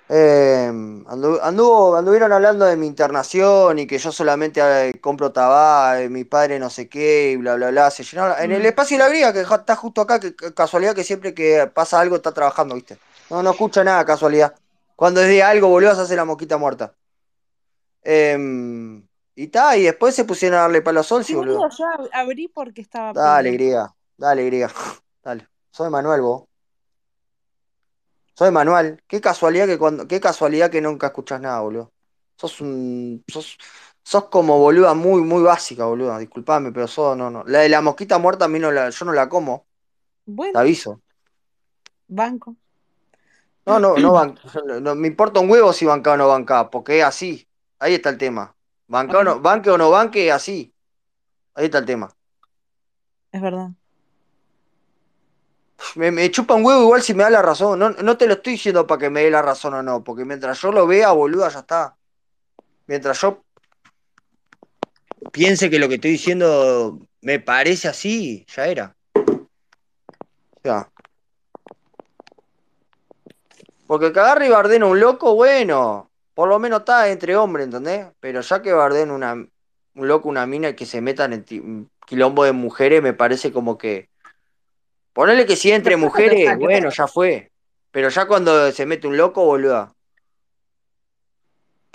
em, 0.10 1.06
andu- 1.08 1.40
anduvo, 1.42 1.96
anduvieron 1.96 2.31
hablando 2.34 2.66
de 2.66 2.76
mi 2.76 2.88
internación 2.88 3.78
y 3.80 3.86
que 3.86 3.98
yo 4.00 4.12
solamente 4.12 4.60
eh, 4.62 5.00
compro 5.00 5.31
tabaco, 5.31 6.10
mi 6.10 6.24
padre 6.24 6.58
no 6.60 6.70
sé 6.70 6.90
qué, 6.90 7.31
y 7.31 7.36
bla, 7.38 7.56
bla, 7.56 7.70
bla. 7.70 7.92
Se 7.92 8.04
llenaron. 8.04 8.36
En 8.44 8.52
el 8.52 8.64
Mm. 8.64 8.66
espacio 8.66 8.98
de 8.98 9.04
la 9.04 9.10
vida, 9.10 9.33
que 9.33 9.42
está 9.42 9.76
justo 9.76 10.02
acá, 10.02 10.19
que 10.19 10.33
casualidad 10.36 10.95
que 10.95 11.04
siempre 11.04 11.33
que 11.33 11.69
pasa 11.74 12.00
algo 12.00 12.16
está 12.16 12.31
trabajando, 12.33 12.76
¿viste? 12.76 12.98
No, 13.30 13.44
no 13.44 13.52
escucha 13.52 13.83
nada, 13.83 14.04
casualidad. 14.06 14.56
Cuando 14.95 15.21
es 15.21 15.28
de 15.28 15.44
algo, 15.44 15.68
boludo, 15.69 15.94
se 15.95 16.02
hace 16.02 16.16
la 16.16 16.26
mosquita 16.26 16.57
muerta. 16.57 16.94
Em, 18.04 19.06
y 19.36 19.48
ta, 19.48 19.78
y 19.78 19.83
después 19.83 20.16
se 20.16 20.26
pusieron 20.26 20.57
a 20.57 20.62
darle 20.64 20.81
palo 20.81 21.02
a 21.02 21.04
Sol, 21.04 21.24
Sí, 21.24 21.36
boludo. 21.36 21.69
yo 21.69 21.86
ab- 21.86 22.09
abrí 22.14 22.48
porque 22.48 22.81
estaba 22.81 23.14
Dale, 23.14 23.52
pila. 23.52 23.95
Dale, 24.19 24.45
griega, 24.45 24.71
dale. 25.23 25.47
Soy 25.71 25.90
Manuel, 25.90 26.21
vos. 26.21 26.44
Soy 28.35 28.52
Manuel. 28.52 29.04
Qué 29.07 29.19
casualidad 29.21 29.68
que 29.68 29.78
cuando, 29.78 30.07
qué 30.07 30.19
casualidad 30.21 30.69
que 30.71 30.81
nunca 30.81 31.07
escuchás 31.07 31.42
nada, 31.42 31.59
boludo. 31.61 31.94
Sos 32.38 32.61
un, 32.61 33.23
sos, 33.28 33.57
sos 34.04 34.26
como 34.30 34.57
boluda 34.59 34.94
muy, 34.94 35.21
muy 35.21 35.44
básica, 35.44 35.85
boluda. 35.85 36.18
Disculpame, 36.19 36.71
pero 36.71 36.88
sos, 36.88 37.18
no, 37.18 37.30
no. 37.30 37.44
La 37.45 37.59
de 37.59 37.69
la 37.69 37.81
mosquita 37.81 38.18
muerta 38.18 38.45
a 38.45 38.47
mí 38.47 38.59
no 38.59 38.71
la, 38.71 38.90
yo 38.90 39.06
no 39.06 39.14
la 39.14 39.28
como, 39.30 39.68
te 40.52 40.59
Bueno, 40.59 40.59
aviso. 40.59 41.02
banco. 42.07 42.57
No, 43.66 43.80
no, 43.80 43.99
no, 43.99 44.14
ban- 44.14 44.40
no, 44.66 44.80
no, 44.81 44.95
me 44.95 45.07
importa 45.07 45.40
un 45.40 45.49
huevo 45.49 45.73
si 45.73 45.85
banca 45.85 46.14
o 46.14 46.18
no 46.18 46.28
banca, 46.28 46.69
porque 46.69 46.99
es 46.99 47.06
así. 47.06 47.47
Ahí 47.80 47.94
está 47.95 48.09
el 48.09 48.18
tema. 48.18 48.56
Banca 48.88 49.19
o 49.19 49.23
no, 49.23 49.40
banque 49.40 49.69
o 49.69 49.78
no 49.78 49.92
banque, 49.92 50.28
es 50.28 50.33
así. 50.33 50.73
Ahí 51.56 51.66
está 51.66 51.80
el 51.80 51.85
tema. 51.85 52.09
Es 53.31 53.42
verdad. 53.42 53.71
Me, 55.95 56.12
me 56.12 56.30
chupa 56.31 56.54
un 56.54 56.66
huevo 56.66 56.83
igual 56.83 57.02
si 57.02 57.14
me 57.14 57.24
da 57.24 57.30
la 57.30 57.42
razón. 57.42 57.80
No, 57.80 57.90
no 57.90 58.18
te 58.18 58.28
lo 58.28 58.33
estoy 58.33 58.54
diciendo 58.54 58.86
para 58.86 59.00
que 59.00 59.09
me 59.09 59.21
dé 59.24 59.31
la 59.31 59.42
razón 59.42 59.74
o 59.74 59.83
no, 59.83 60.04
porque 60.04 60.26
mientras 60.26 60.62
yo 60.62 60.71
lo 60.71 60.86
vea, 60.88 61.12
boluda, 61.12 61.50
ya 61.50 61.59
está. 61.59 61.95
Mientras 62.88 63.19
yo 63.21 63.44
piense 65.31 65.69
que 65.69 65.80
lo 65.80 65.88
que 65.88 65.95
estoy 65.95 66.12
diciendo 66.12 67.00
me 67.21 67.40
parece 67.40 67.88
así, 67.88 68.45
ya 68.56 68.68
era. 68.68 68.95
Sea. 70.64 70.90
Porque 73.88 74.14
que 74.14 74.19
agarre 74.19 74.48
y 74.48 74.50
bardena 74.50 74.86
un 74.86 75.00
loco, 75.00 75.33
bueno, 75.36 76.12
por 76.36 76.48
lo 76.48 76.59
menos 76.59 76.81
está 76.81 77.09
entre 77.09 77.36
hombres, 77.36 77.66
¿entendés? 77.66 78.07
Pero 78.19 78.42
ya 78.42 78.62
que 78.62 78.71
barden 78.71 79.09
una, 79.12 79.33
un 79.33 80.07
loco, 80.07 80.30
una 80.30 80.45
mina 80.45 80.76
que 80.76 80.86
se 80.86 81.02
metan 81.02 81.33
en 81.33 81.44
ti- 81.44 81.64
quilombo 82.06 82.44
de 82.44 82.52
mujeres, 82.52 83.02
me 83.02 83.14
parece 83.14 83.52
como 83.52 83.78
que. 83.78 84.08
Ponele 85.13 85.45
que 85.45 85.56
si 85.56 85.71
entre 85.71 85.95
mujeres, 85.97 86.57
bueno, 86.57 86.89
ya 86.89 87.07
fue. 87.07 87.51
Pero 87.92 88.09
ya 88.09 88.28
cuando 88.28 88.71
se 88.71 88.85
mete 88.85 89.07
un 89.07 89.18
loco, 89.18 89.44
boluda. 89.45 89.94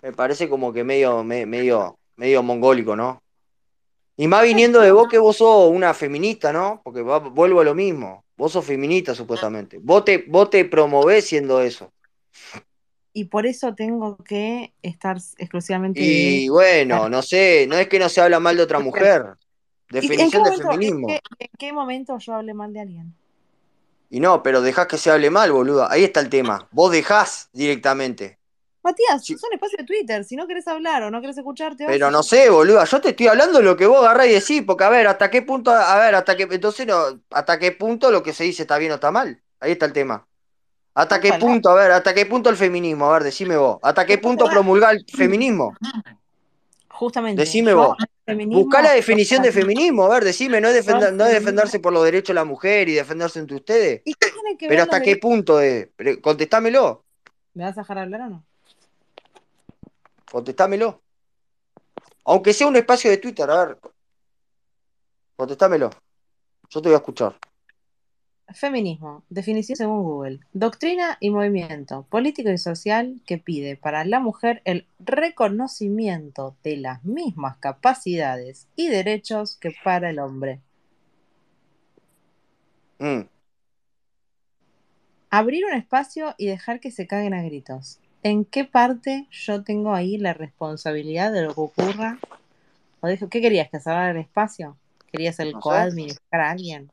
Me 0.03 0.13
parece 0.13 0.49
como 0.49 0.73
que 0.73 0.85
medio, 0.85 1.25
me- 1.25 1.47
medio. 1.47 1.99
medio 2.17 2.43
mongólico, 2.43 2.95
¿no? 2.95 3.21
Y 4.17 4.29
más 4.29 4.45
viniendo 4.45 4.81
de 4.81 4.93
vos 4.93 5.09
que 5.09 5.19
vos 5.19 5.37
sos 5.39 5.69
una 5.71 5.93
feminista, 5.95 6.53
¿no? 6.53 6.81
Porque 6.85 7.03
va- 7.03 7.19
vuelvo 7.19 7.61
a 7.61 7.65
lo 7.65 7.75
mismo. 7.75 8.25
Vos 8.37 8.53
sos 8.53 8.65
feminista, 8.65 9.15
supuestamente. 9.15 9.79
Vos 9.83 10.05
te, 10.05 10.25
vos 10.29 10.49
te 10.51 10.65
promovés 10.65 11.25
siendo 11.27 11.61
eso. 11.61 11.91
Y 13.13 13.25
por 13.25 13.47
eso 13.47 13.75
tengo 13.75 14.17
que 14.19 14.73
estar 14.83 15.17
exclusivamente 15.39 16.01
Y 16.01 16.49
bueno, 16.49 17.09
no 17.09 17.23
sé, 17.23 17.67
no 17.69 17.77
es 17.77 17.89
que 17.89 17.99
no 17.99 18.09
se 18.09 18.21
habla 18.21 18.39
mal 18.39 18.57
de 18.57 18.63
otra 18.63 18.79
mujer. 18.81 19.25
¿Y 19.99 20.13
¿En 20.13 20.31
qué, 20.31 20.41
Definición 20.41 20.43
de 20.45 20.51
momento, 20.51 20.71
en, 20.73 20.81
feminismo. 20.81 21.07
qué, 21.07 21.21
en 21.39 21.49
qué 21.59 21.73
momento 21.73 22.19
yo 22.19 22.35
hablé 22.35 22.55
mal 22.55 22.73
de 22.73 22.81
alguien? 22.81 23.15
Y 24.11 24.21
no, 24.21 24.43
pero 24.43 24.63
dejás 24.63 24.87
que 24.87 24.99
se 24.99 25.11
hable 25.11 25.31
mal, 25.31 25.51
boluda. 25.53 25.89
Ahí 25.91 26.05
está 26.05 26.21
el 26.21 26.29
tema. 26.31 26.69
Vos 26.71 26.93
dejás 26.93 27.49
directamente. 27.53 28.39
Matías, 28.83 29.25
Sí. 29.25 29.35
son 29.39 29.51
espacio 29.53 29.79
de 29.79 29.85
Twitter. 29.85 30.25
Si 30.25 30.37
no 30.37 30.47
querés 30.47 30.69
hablar 30.69 31.03
o 31.05 31.11
no 31.11 31.21
querés 31.21 31.39
escucharte, 31.39 31.87
Pero 31.87 32.11
no 32.11 32.23
sé, 32.23 32.51
boluda, 32.51 32.85
yo 32.85 33.01
te 33.01 33.11
estoy 33.11 33.29
hablando 33.29 33.59
de 33.59 33.65
lo 33.65 33.77
que 33.77 33.87
vos 33.87 34.01
agarrás 34.05 34.27
y 34.27 34.33
decís, 34.33 34.63
porque 34.67 34.85
a 34.85 34.91
ver, 34.91 35.07
hasta 35.07 35.31
qué 35.31 35.41
punto, 35.43 35.71
a 35.71 35.99
ver, 35.99 36.15
hasta 36.15 36.37
qué, 36.37 36.43
entonces 36.51 36.87
no, 36.87 37.21
hasta 37.31 37.59
qué 37.59 37.73
punto 37.73 38.11
lo 38.11 38.23
que 38.23 38.35
se 38.35 38.45
dice 38.45 38.63
está 38.63 38.77
bien 38.77 38.93
o 38.93 38.97
está 38.97 39.11
mal. 39.11 39.43
Ahí 39.61 39.73
está 39.73 39.87
el 39.87 39.93
tema. 39.95 40.27
¿Hasta 40.95 41.19
qué 41.21 41.33
punto, 41.35 41.71
a 41.71 41.75
ver, 41.75 41.91
hasta 41.93 42.15
qué 42.15 42.27
punto 42.27 42.51
el 42.51 42.57
feminismo? 42.57 43.07
A 43.07 43.15
ver, 43.15 43.25
decime 43.25 43.57
vos. 43.57 43.79
¿Hasta 43.83 44.05
qué 44.07 44.19
punto 44.19 44.47
promulgar 44.47 44.95
el 44.95 45.05
feminismo? 45.13 45.75
Justamente. 46.95 47.43
Decime 47.43 47.75
vos. 47.75 47.97
Buscá 48.47 48.81
la 48.81 48.93
definición 48.93 49.43
de 49.43 49.53
feminismo, 49.53 50.05
a 50.05 50.09
ver, 50.09 50.25
decime, 50.25 50.61
no 50.61 50.69
es, 50.69 50.75
defender, 50.75 51.13
no 51.13 51.27
es 51.27 51.33
defenderse 51.33 51.81
por 51.81 51.93
los 51.93 52.05
derechos 52.05 52.29
de 52.29 52.35
la 52.35 52.45
mujer 52.45 52.89
y 52.89 52.95
defenderse 52.95 53.41
entre 53.41 53.57
ustedes. 53.57 54.03
¿Y 54.05 54.15
qué 54.15 54.31
tiene 54.31 54.57
que 54.57 54.67
ver 54.67 54.71
Pero 54.71 54.83
hasta 54.85 55.03
qué 55.03 55.17
punto 55.17 55.61
es. 55.61 55.89
Contestámelo, 56.23 57.05
¿Me 57.53 57.65
vas 57.65 57.77
a 57.77 57.83
dejar 57.83 57.99
hablar 57.99 58.21
o 58.23 58.29
no? 58.31 58.45
contestámelo. 60.31 61.01
Aunque 62.25 62.53
sea 62.53 62.67
un 62.67 62.77
espacio 62.77 63.11
de 63.11 63.19
Twitter, 63.19 63.49
a 63.51 63.65
ver. 63.67 63.79
Contestámelo. 65.37 65.91
Yo 66.71 66.81
te 66.81 66.89
voy 66.89 66.95
a 66.95 66.99
escuchar. 66.99 67.37
Feminismo, 68.53 69.25
definición 69.31 69.77
según 69.77 70.03
Google. 70.03 70.41
Doctrina 70.53 71.17
y 71.19 71.31
movimiento 71.31 72.07
político 72.11 72.51
y 72.51 72.59
social 72.59 73.21
que 73.27 73.39
pide 73.39 73.77
para 73.77 74.05
la 74.05 74.21
mujer 74.21 74.61
el 74.65 74.87
reconocimiento 75.01 76.55
de 76.63 76.77
las 76.77 77.05
mismas 77.05 77.57
capacidades 77.57 78.69
y 78.77 78.89
derechos 78.89 79.57
que 79.57 79.75
para 79.83 80.11
el 80.11 80.19
hombre. 80.19 80.61
Mm. 82.99 83.23
Abrir 85.31 85.65
un 85.65 85.73
espacio 85.75 86.35
y 86.39 86.47
dejar 86.47 86.81
que 86.81 86.91
se 86.91 87.07
caguen 87.07 87.35
a 87.35 87.43
gritos. 87.43 87.99
¿En 88.23 88.45
qué 88.45 88.65
parte 88.65 89.27
yo 89.33 89.65
tengo 89.65 89.95
ahí 89.95 90.17
la 90.19 90.33
responsabilidad 90.35 91.33
de 91.33 91.43
lo 91.43 91.55
que 91.55 91.61
ocurra? 91.61 92.19
¿O 93.01 93.09
dejo- 93.09 93.29
¿Qué 93.29 93.41
querías? 93.41 93.69
¿Que 93.71 93.81
cerrara 93.81 94.13
el 94.13 94.19
espacio? 94.19 94.77
¿Querías 95.11 95.41
el 95.41 95.53
No 95.53 95.61
coadministrar 95.61 96.41
a 96.43 96.51
alguien? 96.53 96.91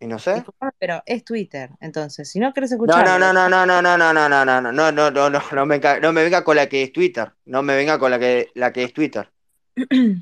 ¿Y 0.00 0.06
no 0.06 0.18
sé? 0.18 0.44
Pero 0.78 1.02
es 1.06 1.24
Twitter. 1.24 1.70
Entonces, 1.80 2.30
si 2.30 2.38
no 2.38 2.52
querés 2.52 2.70
No, 2.70 2.76
escuchar. 2.76 3.04
no, 3.04 3.18
no, 3.18 3.32
no, 3.32 3.48
no, 3.48 3.66
no, 3.66 3.82
no, 3.82 3.96
no, 3.98 4.12
no, 4.12 4.28
no, 4.28 4.44
no, 4.44 4.60
no, 4.60 4.72
no, 4.72 4.92
no, 4.92 5.10
no, 5.10 5.30
no, 5.30 5.40
no 5.52 5.66
me, 5.66 5.78
no 6.00 6.12
me 6.12 6.22
venga 6.24 6.44
con 6.44 6.56
la 6.56 6.68
que 6.68 6.82
es 6.82 6.92
Twitter. 6.92 7.32
No 7.46 7.62
me 7.62 7.76
venga 7.76 7.98
con 7.98 8.10
la 8.10 8.18
que, 8.18 8.50
la 8.54 8.72
que 8.72 8.84
es 8.84 8.92
Twitter. 8.92 9.30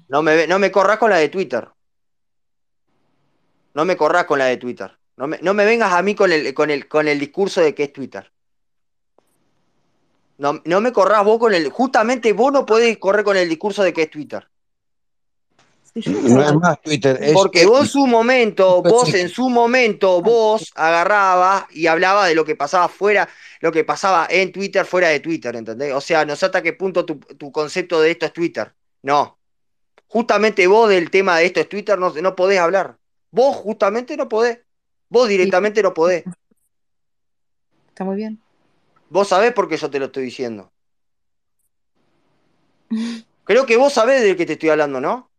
No 0.09 0.23
me, 0.23 0.47
no 0.47 0.59
me 0.59 0.71
corras 0.73 0.99
con 0.99 1.11
la 1.11 1.19
de 1.19 1.29
Twitter. 1.29 1.69
No 3.75 3.85
me 3.85 3.97
corras 3.97 4.25
con 4.25 4.39
la 4.41 4.47
de 4.47 4.57
Twitter. 4.57 4.99
No 5.17 5.29
me, 5.29 5.39
no 5.41 5.55
me 5.55 5.65
vengas 5.65 5.93
a 5.93 6.03
mí 6.03 6.15
con 6.17 6.33
el, 6.33 6.53
con 6.55 6.71
el, 6.71 6.89
con 6.89 7.07
el 7.09 7.19
discurso 7.21 7.61
de 7.61 7.75
que 7.75 7.85
es 7.85 7.93
Twitter. 7.93 8.33
No, 10.39 10.61
no 10.65 10.81
me 10.81 10.93
corras 10.93 11.25
vos 11.25 11.39
con 11.39 11.55
el. 11.55 11.71
Justamente 11.71 12.33
vos 12.33 12.53
no 12.53 12.67
podés 12.67 12.99
correr 12.99 13.25
con 13.25 13.37
el 13.37 13.49
discurso 13.49 13.83
de 13.83 13.93
que 13.93 14.03
es 14.03 14.11
Twitter. 14.11 14.49
No 16.05 16.43
es 16.43 16.55
más 16.55 16.83
Twitter, 16.83 17.19
es 17.23 17.33
Porque 17.33 17.65
vos 17.65 17.89
su 17.91 18.07
momento, 18.07 18.83
vos 18.83 19.15
en 19.15 19.31
su 19.31 19.49
momento, 19.49 20.21
vos 20.21 20.71
agarrabas 20.75 21.65
y 21.71 21.87
hablabas 21.87 22.29
de 22.29 22.35
lo 22.35 22.45
que 22.45 22.55
pasaba 22.55 22.89
fuera, 22.89 23.27
lo 23.61 23.73
que 23.73 23.83
pasaba 23.83 24.27
en 24.29 24.53
Twitter 24.53 24.85
fuera 24.85 25.09
de 25.09 25.21
Twitter, 25.21 25.57
¿entendés? 25.57 25.95
O 25.95 26.01
sea, 26.03 26.27
no 26.27 26.37
sé 26.37 26.47
hasta 26.47 26.63
qué 26.63 26.75
punto 26.75 27.07
tu, 27.07 27.17
tu 27.19 27.51
concepto 27.51 28.01
de 28.01 28.11
esto 28.11 28.27
es 28.27 28.33
Twitter. 28.35 28.75
No. 29.03 29.39
Justamente 30.07 30.67
vos 30.67 30.91
del 30.91 31.11
tema 31.11 31.39
de 31.39 31.47
esto 31.47 31.61
es 31.61 31.69
Twitter 31.69 31.99
no, 31.99 32.13
no 32.13 32.37
podés 32.37 32.59
hablar. 32.59 32.99
Vos 33.31 33.57
justamente 33.57 34.17
no 34.19 34.29
podés. 34.29 34.61
Vos 35.09 35.29
directamente 35.29 35.83
no 35.83 35.95
podés. 35.95 36.25
Está 37.89 38.05
muy 38.05 38.17
bien. 38.17 38.39
Vos 39.09 39.29
sabés 39.29 39.53
por 39.55 39.67
qué 39.67 39.79
yo 39.79 39.89
te 39.89 39.99
lo 39.99 40.07
estoy 40.07 40.25
diciendo. 40.25 40.71
Creo 43.45 43.65
que 43.65 43.77
vos 43.77 43.93
sabés 43.95 44.23
de 44.23 44.37
qué 44.37 44.45
te 44.45 44.55
estoy 44.55 44.69
hablando, 44.69 45.01
¿no? 45.01 45.31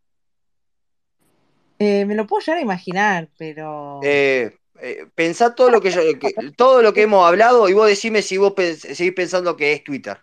Eh, 1.78 2.04
me 2.04 2.14
lo 2.14 2.26
puedo 2.26 2.40
llegar 2.40 2.58
a 2.58 2.62
imaginar, 2.62 3.28
pero. 3.38 4.00
Eh, 4.02 4.56
eh, 4.80 5.06
pensá 5.14 5.54
todo 5.54 5.70
lo 5.70 5.80
que, 5.80 5.90
yo, 5.90 6.00
que- 6.18 6.32
todo 6.56 6.82
lo 6.82 6.92
que 6.92 7.02
hemos 7.02 7.26
hablado 7.26 7.68
y 7.68 7.72
vos 7.72 7.86
decime 7.88 8.22
si 8.22 8.36
vos 8.36 8.52
pens- 8.54 8.94
seguís 8.94 9.12
pensando 9.14 9.56
que 9.56 9.72
es 9.72 9.84
Twitter. 9.84 10.18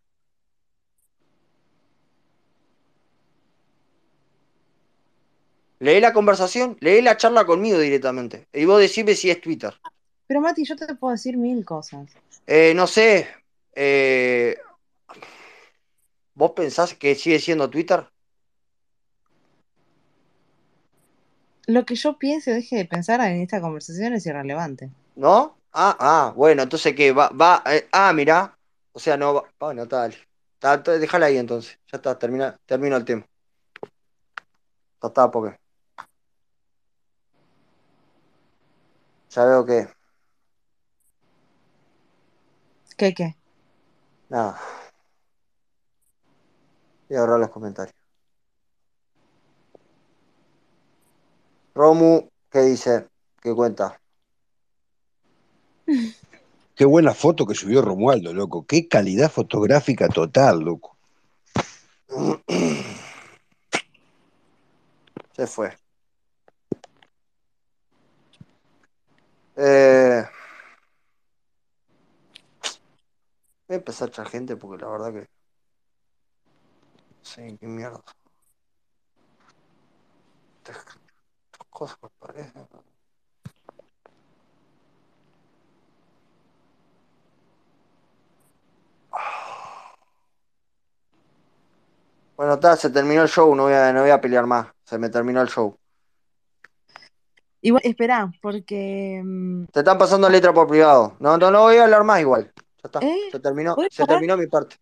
Lee 5.79 5.99
la 5.99 6.13
conversación, 6.13 6.77
lee 6.79 7.01
la 7.01 7.17
charla 7.17 7.45
conmigo 7.45 7.77
directamente. 7.79 8.47
Y 8.53 8.65
vos 8.65 8.79
decime 8.79 9.13
si 9.13 9.29
es 9.29 9.41
Twitter. 9.41 9.73
Pero 10.27 10.41
Mati, 10.41 10.63
yo 10.65 10.75
te 10.75 10.95
puedo 10.95 11.11
decir 11.11 11.37
mil 11.37 11.63
cosas. 11.65 12.09
Eh, 12.47 12.73
no 12.75 12.87
sé. 12.87 13.27
¿Vos 16.33 16.51
pensás 16.51 16.93
que 16.95 17.15
sigue 17.15 17.39
siendo 17.39 17.69
Twitter? 17.69 18.07
Lo 21.67 21.85
que 21.85 21.95
yo 21.95 22.17
piense 22.17 22.51
o 22.51 22.53
deje 22.55 22.75
de 22.75 22.85
pensar 22.85 23.19
en 23.21 23.41
esta 23.41 23.61
conversación 23.61 24.13
es 24.13 24.25
irrelevante. 24.25 24.91
¿No? 25.15 25.57
Ah, 25.73 25.95
ah, 25.99 26.33
bueno, 26.35 26.63
entonces 26.63 26.95
qué, 26.95 27.11
va, 27.11 27.29
va, 27.29 27.61
eh, 27.65 27.87
ah, 27.91 28.13
mirá. 28.13 28.57
O 28.93 28.99
sea, 28.99 29.17
no 29.17 29.33
va. 29.33 29.43
Bueno, 29.59 29.87
tal. 29.87 30.15
Está, 30.53 30.75
está, 30.75 30.97
déjala 30.97 31.25
ahí 31.27 31.37
entonces. 31.37 31.77
Ya 31.91 31.97
está, 31.97 32.17
termina, 32.17 32.57
termino 32.65 32.95
el 32.95 33.05
tema. 33.05 33.25
Ya 35.01 35.07
está, 35.07 35.29
porque. 35.29 35.57
Ya 39.29 39.45
veo 39.45 39.65
que. 39.65 39.87
¿Qué 42.97 43.13
qué? 43.13 43.35
Nada. 44.29 44.59
Voy 47.09 47.17
a 47.17 47.19
ahorrar 47.19 47.39
los 47.39 47.49
comentarios. 47.49 48.04
Romu, 51.75 52.29
¿qué 52.49 52.61
dice? 52.61 53.09
¿Qué 53.41 53.53
cuenta? 53.53 53.99
Qué 56.73 56.85
buena 56.85 57.13
foto 57.13 57.45
que 57.45 57.53
subió 57.53 57.81
Romualdo, 57.81 58.33
loco. 58.33 58.65
Qué 58.65 58.87
calidad 58.87 59.29
fotográfica 59.29 60.07
total, 60.07 60.61
loco. 60.61 60.95
Se 65.33 65.47
fue. 65.47 65.77
Eh, 69.57 70.23
voy 73.67 73.75
a 73.75 73.77
empezar 73.77 74.07
a 74.07 74.11
echar 74.11 74.29
gente 74.29 74.55
porque 74.55 74.81
la 74.81 74.91
verdad 74.91 75.13
que. 75.13 75.27
Sé 77.21 77.57
qué 77.59 77.67
mierda. 77.67 78.01
Cosas 81.75 81.97
me 82.01 82.09
parecen. 82.17 82.67
Bueno, 92.37 92.53
está, 92.53 92.77
se 92.77 92.89
terminó 92.89 93.23
el 93.23 93.27
show, 93.27 93.53
no 93.53 93.63
voy 93.63 93.73
a, 93.73 93.91
no 93.91 94.03
voy 94.03 94.09
a 94.09 94.21
pelear 94.21 94.45
más. 94.45 94.67
Se 94.85 94.97
me 94.97 95.09
terminó 95.09 95.41
el 95.41 95.49
show. 95.49 95.75
Igual, 97.59 97.81
espera, 97.83 98.31
porque. 98.41 99.21
mm, 99.21 99.65
Te 99.65 99.79
están 99.79 99.97
pasando 99.97 100.29
letra 100.29 100.53
por 100.53 100.69
privado. 100.69 101.17
No, 101.19 101.37
no, 101.37 101.51
no 101.51 101.63
voy 101.63 101.75
a 101.75 101.83
hablar 101.83 102.05
más 102.05 102.21
igual. 102.21 102.53
Ya 102.55 102.85
está. 102.85 102.99
¿Eh? 103.01 103.27
Se 103.33 103.39
terminó, 103.41 103.75
¿Puedes 103.75 103.93
se 103.93 104.05
terminó 104.05 104.37
mi 104.37 104.47
parte. 104.47 104.77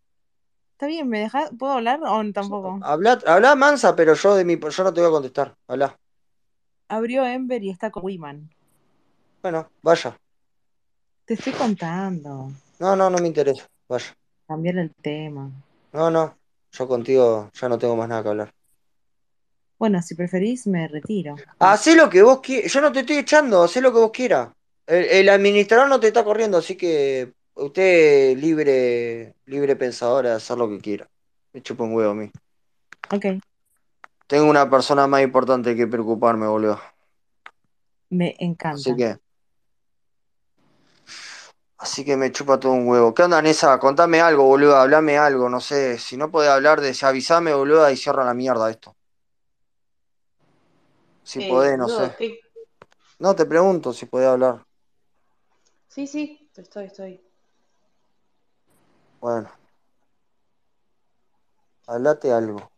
Está 0.73 0.85
bien, 0.85 1.09
¿me 1.09 1.21
dejas? 1.21 1.49
¿Puedo 1.57 1.73
hablar 1.73 2.01
o 2.03 2.31
tampoco? 2.31 2.77
Habla, 2.83 3.17
habla 3.25 3.55
mansa, 3.55 3.95
pero 3.95 4.13
yo 4.13 4.35
de 4.35 4.45
mi 4.45 4.59
yo 4.59 4.83
no 4.83 4.93
te 4.93 5.01
voy 5.01 5.09
a 5.09 5.11
contestar. 5.11 5.55
Habla. 5.67 5.97
Abrió 6.93 7.25
Ember 7.25 7.63
y 7.63 7.71
está 7.71 7.89
con 7.89 8.05
Wiman. 8.05 8.47
Bueno, 9.41 9.67
vaya. 9.81 10.15
Te 11.25 11.33
estoy 11.33 11.51
contando. 11.53 12.51
No, 12.77 12.95
no, 12.95 13.09
no 13.09 13.17
me 13.17 13.27
interesa. 13.27 13.65
Vaya. 13.89 14.15
Cambiar 14.47 14.77
el 14.77 14.91
tema. 15.01 15.49
No, 15.91 16.11
no. 16.11 16.37
Yo 16.71 16.87
contigo 16.87 17.49
ya 17.51 17.67
no 17.67 17.79
tengo 17.79 17.95
más 17.95 18.07
nada 18.07 18.21
que 18.21 18.29
hablar. 18.29 18.53
Bueno, 19.79 20.03
si 20.03 20.13
preferís, 20.13 20.67
me 20.67 20.87
retiro. 20.87 21.35
Hacé 21.57 21.95
lo 21.95 22.11
que 22.11 22.21
vos 22.21 22.41
quieras. 22.41 22.71
Yo 22.71 22.79
no 22.79 22.91
te 22.91 22.99
estoy 22.99 23.17
echando, 23.17 23.63
hacé 23.63 23.81
lo 23.81 23.91
que 23.91 23.97
vos 23.97 24.11
quieras. 24.11 24.49
El, 24.85 25.05
el 25.05 25.29
administrador 25.29 25.89
no 25.89 25.99
te 25.99 26.09
está 26.09 26.23
corriendo, 26.23 26.59
así 26.59 26.75
que 26.75 27.33
usted 27.55 28.33
es 28.33 28.37
libre, 28.37 29.33
libre 29.47 29.75
pensadora 29.75 30.29
de 30.29 30.35
hacer 30.35 30.59
lo 30.59 30.69
que 30.69 30.77
quiera. 30.77 31.09
Me 31.53 31.63
chupa 31.63 31.85
un 31.85 31.95
huevo 31.95 32.11
a 32.11 32.15
mí. 32.15 32.29
Ok. 33.11 33.25
Tengo 34.27 34.49
una 34.49 34.69
persona 34.69 35.07
más 35.07 35.21
importante 35.21 35.75
que 35.75 35.87
preocuparme, 35.87 36.47
boludo. 36.47 36.79
Me 38.09 38.35
encanta. 38.39 38.75
Así 38.75 38.95
que. 38.95 39.17
Así 41.77 42.05
que 42.05 42.15
me 42.15 42.31
chupa 42.31 42.59
todo 42.59 42.71
un 42.71 42.87
huevo. 42.87 43.13
¿Qué 43.13 43.23
onda, 43.23 43.41
Nessa? 43.41 43.77
Contame 43.77 44.21
algo, 44.21 44.43
boludo. 44.45 44.77
Hablame 44.77 45.17
algo, 45.17 45.49
no 45.49 45.59
sé. 45.59 45.97
Si 45.97 46.15
no 46.15 46.31
podés 46.31 46.49
hablar 46.49 46.79
de 46.79 46.95
avisame, 47.01 47.53
boludo, 47.53 47.89
y 47.91 47.97
cierra 47.97 48.23
la 48.23 48.33
mierda 48.33 48.69
esto. 48.71 48.95
Si 51.23 51.41
Eh, 51.41 51.49
podés, 51.49 51.77
no 51.77 51.87
boludo, 51.87 52.09
sé. 52.09 52.15
¿qué? 52.17 52.39
No, 53.19 53.35
te 53.35 53.45
pregunto 53.45 53.91
si 53.93 54.05
podés 54.05 54.27
hablar. 54.27 54.65
Sí, 55.87 56.07
sí, 56.07 56.49
estoy, 56.57 56.85
estoy. 56.85 57.21
Bueno. 59.19 59.49
Hablate 61.87 62.31
algo. 62.31 62.72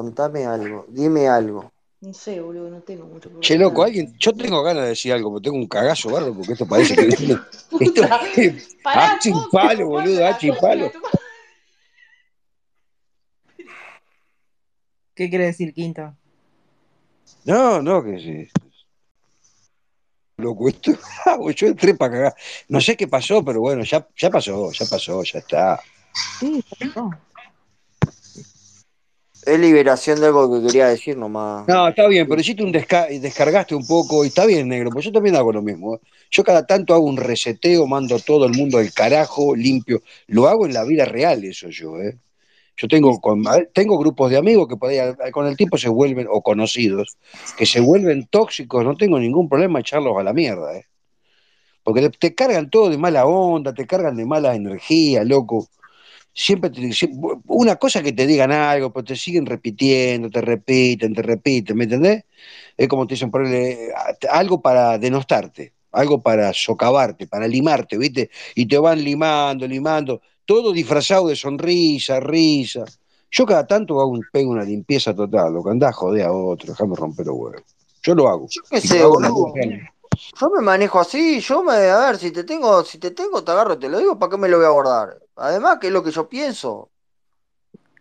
Contame 0.00 0.46
algo. 0.46 0.86
Dime 0.88 1.28
algo. 1.28 1.70
No 2.00 2.14
sé, 2.14 2.40
boludo, 2.40 2.70
no 2.70 2.80
tengo 2.80 3.04
mucho 3.04 3.28
por 3.28 3.40
Che, 3.40 3.58
loco, 3.58 3.82
alguien, 3.82 4.16
yo 4.18 4.32
tengo 4.32 4.62
ganas 4.62 4.84
de 4.84 4.88
decir 4.88 5.12
algo, 5.12 5.30
pero 5.30 5.42
tengo 5.42 5.58
un 5.58 5.66
cagazo 5.66 6.08
bárbaro 6.08 6.34
porque 6.34 6.54
esto 6.54 6.66
parece 6.66 6.96
que 6.96 7.04
viene. 7.04 7.38
Esto 7.80 8.02
Pará, 8.82 9.12
hache 9.12 9.28
y 9.28 9.34
palo, 9.52 9.88
boludo, 9.88 10.26
hache 10.26 10.46
y 10.46 10.52
palo. 10.52 10.90
¿Qué 15.14 15.28
quiere 15.28 15.44
decir, 15.44 15.74
Quinto? 15.74 16.16
No, 17.44 17.82
no, 17.82 18.02
que 18.02 18.18
sí. 18.18 18.48
Loco, 20.38 20.66
esto, 20.66 20.92
yo 21.54 21.66
entré 21.66 21.94
para 21.94 22.12
cagar. 22.12 22.34
No 22.68 22.80
sé 22.80 22.96
qué 22.96 23.06
pasó, 23.06 23.44
pero 23.44 23.60
bueno, 23.60 23.84
ya, 23.84 24.08
ya 24.16 24.30
pasó, 24.30 24.72
ya 24.72 24.86
pasó, 24.86 25.22
ya 25.24 25.40
está. 25.40 25.82
Sí, 26.38 26.64
no. 26.96 27.10
Es 29.46 29.58
liberación 29.58 30.20
de 30.20 30.26
algo 30.26 30.52
que 30.52 30.66
quería 30.66 30.88
decir 30.88 31.16
nomás. 31.16 31.66
No, 31.66 31.88
está 31.88 32.06
bien, 32.08 32.28
pero 32.28 32.40
hiciste 32.40 32.62
un 32.62 32.72
desca- 32.72 33.08
descargaste 33.08 33.74
un 33.74 33.86
poco 33.86 34.24
y 34.24 34.28
está 34.28 34.44
bien, 34.44 34.68
negro, 34.68 34.90
pues 34.90 35.04
yo 35.04 35.12
también 35.12 35.36
hago 35.36 35.52
lo 35.52 35.62
mismo. 35.62 35.96
¿eh? 35.96 36.00
Yo 36.30 36.44
cada 36.44 36.66
tanto 36.66 36.94
hago 36.94 37.04
un 37.04 37.16
reseteo, 37.16 37.86
mando 37.86 38.18
todo 38.18 38.46
el 38.46 38.52
mundo 38.52 38.78
al 38.78 38.92
carajo, 38.92 39.54
limpio. 39.56 40.02
Lo 40.26 40.48
hago 40.48 40.66
en 40.66 40.74
la 40.74 40.84
vida 40.84 41.04
real, 41.04 41.44
eso 41.44 41.68
yo, 41.70 41.96
¿eh? 42.00 42.18
Yo 42.76 42.88
tengo, 42.88 43.20
con- 43.20 43.44
tengo 43.74 43.98
grupos 43.98 44.30
de 44.30 44.38
amigos 44.38 44.66
que 44.68 44.76
por 44.76 44.90
ahí, 44.90 44.98
con 45.32 45.46
el 45.46 45.56
tiempo 45.56 45.76
se 45.76 45.88
vuelven, 45.88 46.26
o 46.30 46.42
conocidos, 46.42 47.18
que 47.56 47.66
se 47.66 47.80
vuelven 47.80 48.26
tóxicos, 48.26 48.84
no 48.84 48.96
tengo 48.96 49.18
ningún 49.18 49.48
problema 49.48 49.80
echarlos 49.80 50.16
a 50.18 50.22
la 50.22 50.32
mierda, 50.32 50.76
¿eh? 50.76 50.86
Porque 51.82 52.08
te 52.10 52.34
cargan 52.34 52.70
todo 52.70 52.90
de 52.90 52.98
mala 52.98 53.26
onda, 53.26 53.74
te 53.74 53.86
cargan 53.86 54.16
de 54.16 54.24
mala 54.26 54.54
energía, 54.54 55.24
loco. 55.24 55.68
Siempre 56.32 56.70
te- 56.70 56.90
una 57.46 57.76
cosa 57.76 58.02
que 58.02 58.12
te 58.12 58.26
digan 58.26 58.52
algo, 58.52 58.92
pero 58.92 59.04
te 59.04 59.16
siguen 59.16 59.46
repitiendo, 59.46 60.30
te 60.30 60.40
repiten, 60.40 61.14
te 61.14 61.22
repiten, 61.22 61.76
¿me 61.76 61.84
entendés? 61.84 62.24
Es 62.76 62.88
como 62.88 63.06
te 63.06 63.14
dicen, 63.14 63.30
ponerle 63.30 63.90
algo 64.30 64.60
para 64.62 64.98
denostarte, 64.98 65.74
algo 65.92 66.22
para 66.22 66.52
socavarte, 66.52 67.26
para 67.26 67.46
limarte, 67.48 67.98
¿viste? 67.98 68.30
Y 68.54 68.66
te 68.66 68.78
van 68.78 69.02
limando, 69.02 69.66
limando, 69.66 70.22
todo 70.44 70.72
disfrazado 70.72 71.28
de 71.28 71.36
sonrisa, 71.36 72.20
risa. 72.20 72.84
Yo 73.30 73.46
cada 73.46 73.66
tanto 73.66 74.00
hago 74.00 74.10
un, 74.10 74.24
pego 74.32 74.50
una 74.50 74.64
limpieza 74.64 75.14
total, 75.14 75.52
lo 75.52 75.62
que 75.62 75.70
andás 75.70 75.94
joder 75.94 76.26
a 76.26 76.32
otro, 76.32 76.72
déjame 76.72 76.96
romper 76.96 77.26
los 77.26 77.36
huevos. 77.36 77.62
Yo 78.02 78.14
lo 78.14 78.28
hago. 78.28 78.46
Yo 78.48 78.62
qué 78.70 78.80
sé, 78.80 79.04
boludo. 79.04 79.52
Yo 80.40 80.50
me 80.50 80.60
manejo 80.62 80.98
así, 81.00 81.40
yo 81.40 81.62
me, 81.62 81.72
a 81.72 81.98
ver, 82.06 82.18
si 82.18 82.30
te 82.32 82.44
tengo, 82.44 82.84
si 82.84 82.98
te 82.98 83.10
tengo, 83.12 83.44
te 83.44 83.52
agarro, 83.52 83.78
te 83.78 83.88
lo 83.88 83.98
digo, 83.98 84.18
¿para 84.18 84.30
qué 84.30 84.36
me 84.36 84.48
lo 84.48 84.56
voy 84.58 84.66
a 84.66 84.70
guardar? 84.70 85.18
Además, 85.40 85.78
que 85.80 85.86
es 85.86 85.92
lo 85.92 86.04
que 86.04 86.10
yo 86.10 86.28
pienso. 86.28 86.90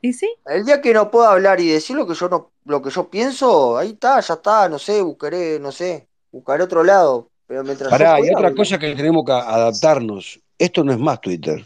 ¿Y 0.01 0.12
sí? 0.13 0.29
El 0.46 0.65
día 0.65 0.81
que 0.81 0.93
no 0.93 1.10
pueda 1.10 1.31
hablar 1.31 1.60
y 1.62 1.67
decir 1.69 1.96
lo 1.96 2.05
que 2.05 2.13
yo 2.13 2.27
no, 2.27 2.51
lo 2.65 2.81
que 2.81 2.89
yo 2.89 3.10
pienso, 3.10 3.77
ahí 3.77 3.91
está, 3.91 4.19
ya 4.19 4.34
está, 4.34 4.67
no 4.67 4.77
sé, 4.77 5.01
buscaré, 5.01 5.58
no 5.60 5.72
sé, 5.72 6.08
buscaré 6.31 6.63
otro 6.63 6.84
lado. 6.84 7.29
Pero 7.48 7.63
mientras 7.63 7.89
Pará, 7.89 8.19
y 8.19 8.24
pueda, 8.24 8.38
otra 8.38 8.53
cosa 8.55 8.78
que 8.78 8.93
tenemos 8.93 9.23
que 9.25 9.32
adaptarnos. 9.32 10.39
Esto 10.58 10.84
no 10.84 10.91
es 10.91 10.99
más 10.99 11.21
Twitter. 11.21 11.65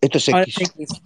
Esto 0.00 0.18
es 0.18 0.28
Ahora 0.28 0.42
X. 0.44 0.56
es 0.60 0.70
X. 0.70 1.02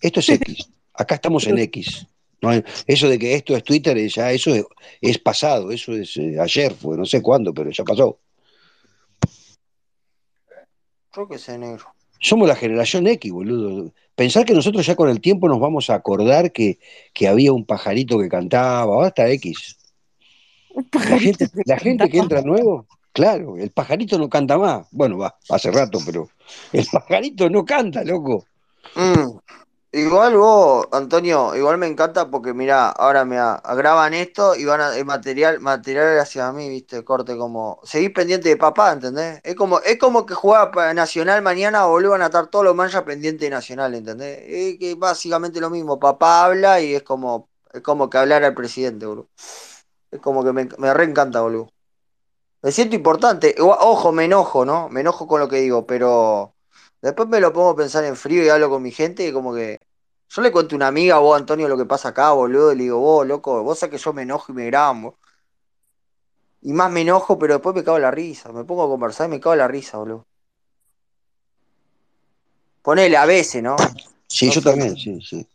Esto 0.00 0.20
es 0.20 0.28
X. 0.30 0.70
Acá 0.94 1.14
estamos 1.14 1.46
en 1.46 1.58
X. 1.58 2.06
No 2.40 2.50
hay- 2.50 2.64
eso 2.86 3.08
de 3.08 3.18
que 3.18 3.34
esto 3.34 3.56
es 3.56 3.62
Twitter, 3.62 3.96
eh, 3.98 4.08
ya 4.08 4.32
eso 4.32 4.50
es, 4.54 4.64
es 5.00 5.18
pasado. 5.18 5.70
Eso 5.70 5.92
es 5.92 6.16
eh, 6.16 6.38
ayer, 6.40 6.74
fue, 6.74 6.96
no 6.96 7.04
sé 7.04 7.22
cuándo, 7.22 7.54
pero 7.54 7.70
ya 7.70 7.84
pasó. 7.84 8.18
Yo 11.14 11.28
qué 11.28 11.38
sé, 11.38 11.56
negro. 11.56 11.86
Somos 12.20 12.48
la 12.48 12.56
generación 12.56 13.06
X, 13.06 13.32
boludo. 13.32 13.92
Pensar 14.14 14.44
que 14.44 14.54
nosotros 14.54 14.84
ya 14.84 14.96
con 14.96 15.08
el 15.08 15.20
tiempo 15.20 15.48
nos 15.48 15.60
vamos 15.60 15.90
a 15.90 15.94
acordar 15.94 16.50
que, 16.50 16.78
que 17.12 17.28
había 17.28 17.52
un 17.52 17.64
pajarito 17.64 18.18
que 18.18 18.28
cantaba, 18.28 18.94
ahora 18.94 19.08
está 19.08 19.28
X. 19.30 19.76
La 20.92 21.18
gente, 21.18 21.48
que 21.48 21.62
la 21.64 21.78
gente 21.78 22.08
que 22.08 22.18
entra 22.18 22.42
nuevo, 22.42 22.86
claro, 23.12 23.56
el 23.56 23.70
pajarito 23.70 24.18
no 24.18 24.28
canta 24.28 24.58
más. 24.58 24.86
Bueno, 24.90 25.18
va, 25.18 25.36
hace 25.48 25.70
rato, 25.70 25.98
pero 26.04 26.28
el 26.72 26.86
pajarito 26.90 27.48
no 27.48 27.64
canta, 27.64 28.04
loco. 28.04 28.44
Mm. 28.94 29.38
Igual 29.90 30.36
vos, 30.36 30.86
Antonio, 30.92 31.56
igual 31.56 31.78
me 31.78 31.86
encanta 31.86 32.30
porque 32.30 32.52
mirá, 32.52 32.90
ahora 32.90 33.24
me 33.24 33.36
graban 33.74 34.12
esto 34.12 34.54
y 34.54 34.66
van 34.66 34.82
a 34.82 34.94
el 34.94 35.06
material, 35.06 35.60
material 35.60 36.18
hacia 36.18 36.52
mí, 36.52 36.68
viste, 36.68 37.02
corte 37.04 37.38
como, 37.38 37.80
seguís 37.84 38.10
pendiente 38.10 38.50
de 38.50 38.58
papá, 38.58 38.92
¿entendés? 38.92 39.40
Es 39.44 39.54
como, 39.54 39.80
es 39.80 39.98
como 39.98 40.26
que 40.26 40.34
jugaba 40.34 40.92
Nacional 40.92 41.40
mañana, 41.40 41.86
boludo, 41.86 42.14
a 42.16 42.24
estar 42.26 42.48
todos 42.48 42.66
los 42.66 42.74
manchas 42.74 43.02
pendientes 43.04 43.40
de 43.40 43.50
Nacional, 43.50 43.94
¿entendés? 43.94 44.40
Es 44.46 44.78
que 44.78 44.94
básicamente 44.94 45.58
lo 45.58 45.70
mismo, 45.70 45.98
papá 45.98 46.44
habla 46.44 46.82
y 46.82 46.94
es 46.94 47.02
como, 47.02 47.48
es 47.72 47.80
como 47.80 48.10
que 48.10 48.18
hablar 48.18 48.44
al 48.44 48.54
presidente, 48.54 49.06
boludo. 49.06 49.30
Es 50.10 50.20
como 50.20 50.44
que 50.44 50.52
me, 50.52 50.68
me 50.78 50.92
reencanta, 50.94 51.40
boludo. 51.40 51.72
Me 52.62 52.72
siento 52.72 52.96
importante, 52.96 53.54
ojo, 53.60 54.12
me 54.12 54.24
enojo, 54.26 54.64
¿no? 54.64 54.88
Me 54.90 55.00
enojo 55.00 55.26
con 55.28 55.40
lo 55.40 55.48
que 55.48 55.56
digo, 55.58 55.86
pero 55.86 56.54
después 57.02 57.28
me 57.28 57.40
lo 57.40 57.52
pongo 57.52 57.70
a 57.70 57.76
pensar 57.76 58.04
en 58.04 58.16
frío 58.16 58.44
y 58.44 58.48
hablo 58.48 58.68
con 58.70 58.82
mi 58.82 58.90
gente 58.90 59.26
y 59.26 59.32
como 59.32 59.54
que 59.54 59.80
yo 60.30 60.42
le 60.42 60.52
cuento 60.52 60.74
a 60.74 60.76
una 60.76 60.88
amiga, 60.88 61.18
vos, 61.18 61.38
Antonio, 61.38 61.68
lo 61.68 61.76
que 61.78 61.86
pasa 61.86 62.10
acá, 62.10 62.32
boludo, 62.32 62.72
y 62.72 62.76
le 62.76 62.82
digo, 62.84 62.98
vos, 62.98 63.26
loco, 63.26 63.62
vos 63.62 63.78
sabés 63.78 63.92
que 63.92 64.04
yo 64.04 64.12
me 64.12 64.22
enojo 64.22 64.52
y 64.52 64.54
me 64.54 64.66
grabo. 64.66 65.16
Y 66.60 66.72
más 66.72 66.90
me 66.90 67.00
enojo, 67.00 67.38
pero 67.38 67.54
después 67.54 67.74
me 67.74 67.84
cago 67.84 67.96
en 67.96 68.02
la 68.02 68.10
risa. 68.10 68.52
Me 68.52 68.64
pongo 68.64 68.84
a 68.84 68.88
conversar 68.88 69.28
y 69.28 69.30
me 69.30 69.40
cago 69.40 69.54
en 69.54 69.60
la 69.60 69.68
risa, 69.68 69.96
boludo. 69.96 70.26
Ponele 72.82 73.16
a 73.16 73.24
veces, 73.24 73.62
¿no? 73.62 73.76
Sí, 74.26 74.46
No 74.46 74.52
yo 74.52 74.60
sé. 74.60 74.68
también, 74.68 74.96
sí, 74.96 75.20
sí. 75.22 75.46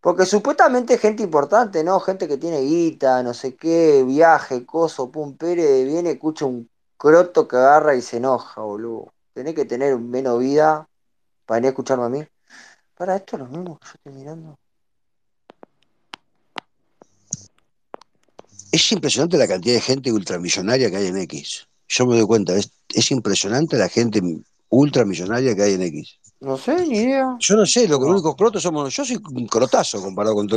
Porque 0.00 0.26
supuestamente 0.26 0.98
gente 0.98 1.22
importante, 1.22 1.82
¿no? 1.84 1.98
Gente 2.00 2.26
que 2.28 2.36
tiene 2.36 2.60
guita, 2.60 3.22
no 3.22 3.32
sé 3.32 3.54
qué, 3.54 4.02
viaje, 4.04 4.66
coso, 4.66 5.10
pum, 5.10 5.36
pere, 5.36 5.84
viene, 5.84 6.10
escucha 6.12 6.44
un 6.44 6.68
croto 7.04 7.46
que 7.46 7.56
agarra 7.56 7.94
y 7.94 8.00
se 8.00 8.16
enoja, 8.16 8.62
boludo. 8.62 9.12
Tenés 9.34 9.54
que 9.54 9.66
tener 9.66 9.98
menos 9.98 10.38
vida 10.38 10.88
para 11.44 11.56
venir 11.58 11.66
a 11.68 11.70
escucharme 11.72 12.04
a 12.06 12.08
mí. 12.08 12.24
Para 12.96 13.16
esto 13.16 13.36
es 13.36 13.40
lo 13.42 13.48
mismo 13.48 13.78
que 13.78 13.86
yo 13.86 13.92
estoy 13.96 14.12
mirando. 14.14 14.58
Es 18.72 18.90
impresionante 18.90 19.36
la 19.36 19.46
cantidad 19.46 19.74
de 19.74 19.80
gente 19.82 20.12
ultramillonaria 20.12 20.90
que 20.90 20.96
hay 20.96 21.06
en 21.08 21.18
X. 21.18 21.68
Yo 21.88 22.06
me 22.06 22.16
doy 22.16 22.26
cuenta, 22.26 22.54
es, 22.56 22.70
es 22.88 23.10
impresionante 23.10 23.76
la 23.76 23.88
gente 23.90 24.22
ultramillonaria 24.70 25.54
que 25.54 25.62
hay 25.62 25.74
en 25.74 25.82
X. 25.82 26.18
No 26.40 26.56
sé, 26.56 26.86
ni 26.86 26.98
idea. 26.98 27.36
Yo 27.38 27.56
no 27.56 27.66
sé, 27.66 27.86
lo 27.86 27.98
que 27.98 28.06
No. 28.06 28.12
los 28.12 28.22
únicos 28.22 28.36
crotos 28.36 28.62
somos. 28.62 28.94
Yo 28.94 29.04
soy 29.04 29.20
un 29.30 29.46
crotazo 29.46 30.02
comparado 30.02 30.34
con 30.34 30.46
todo 30.46 30.52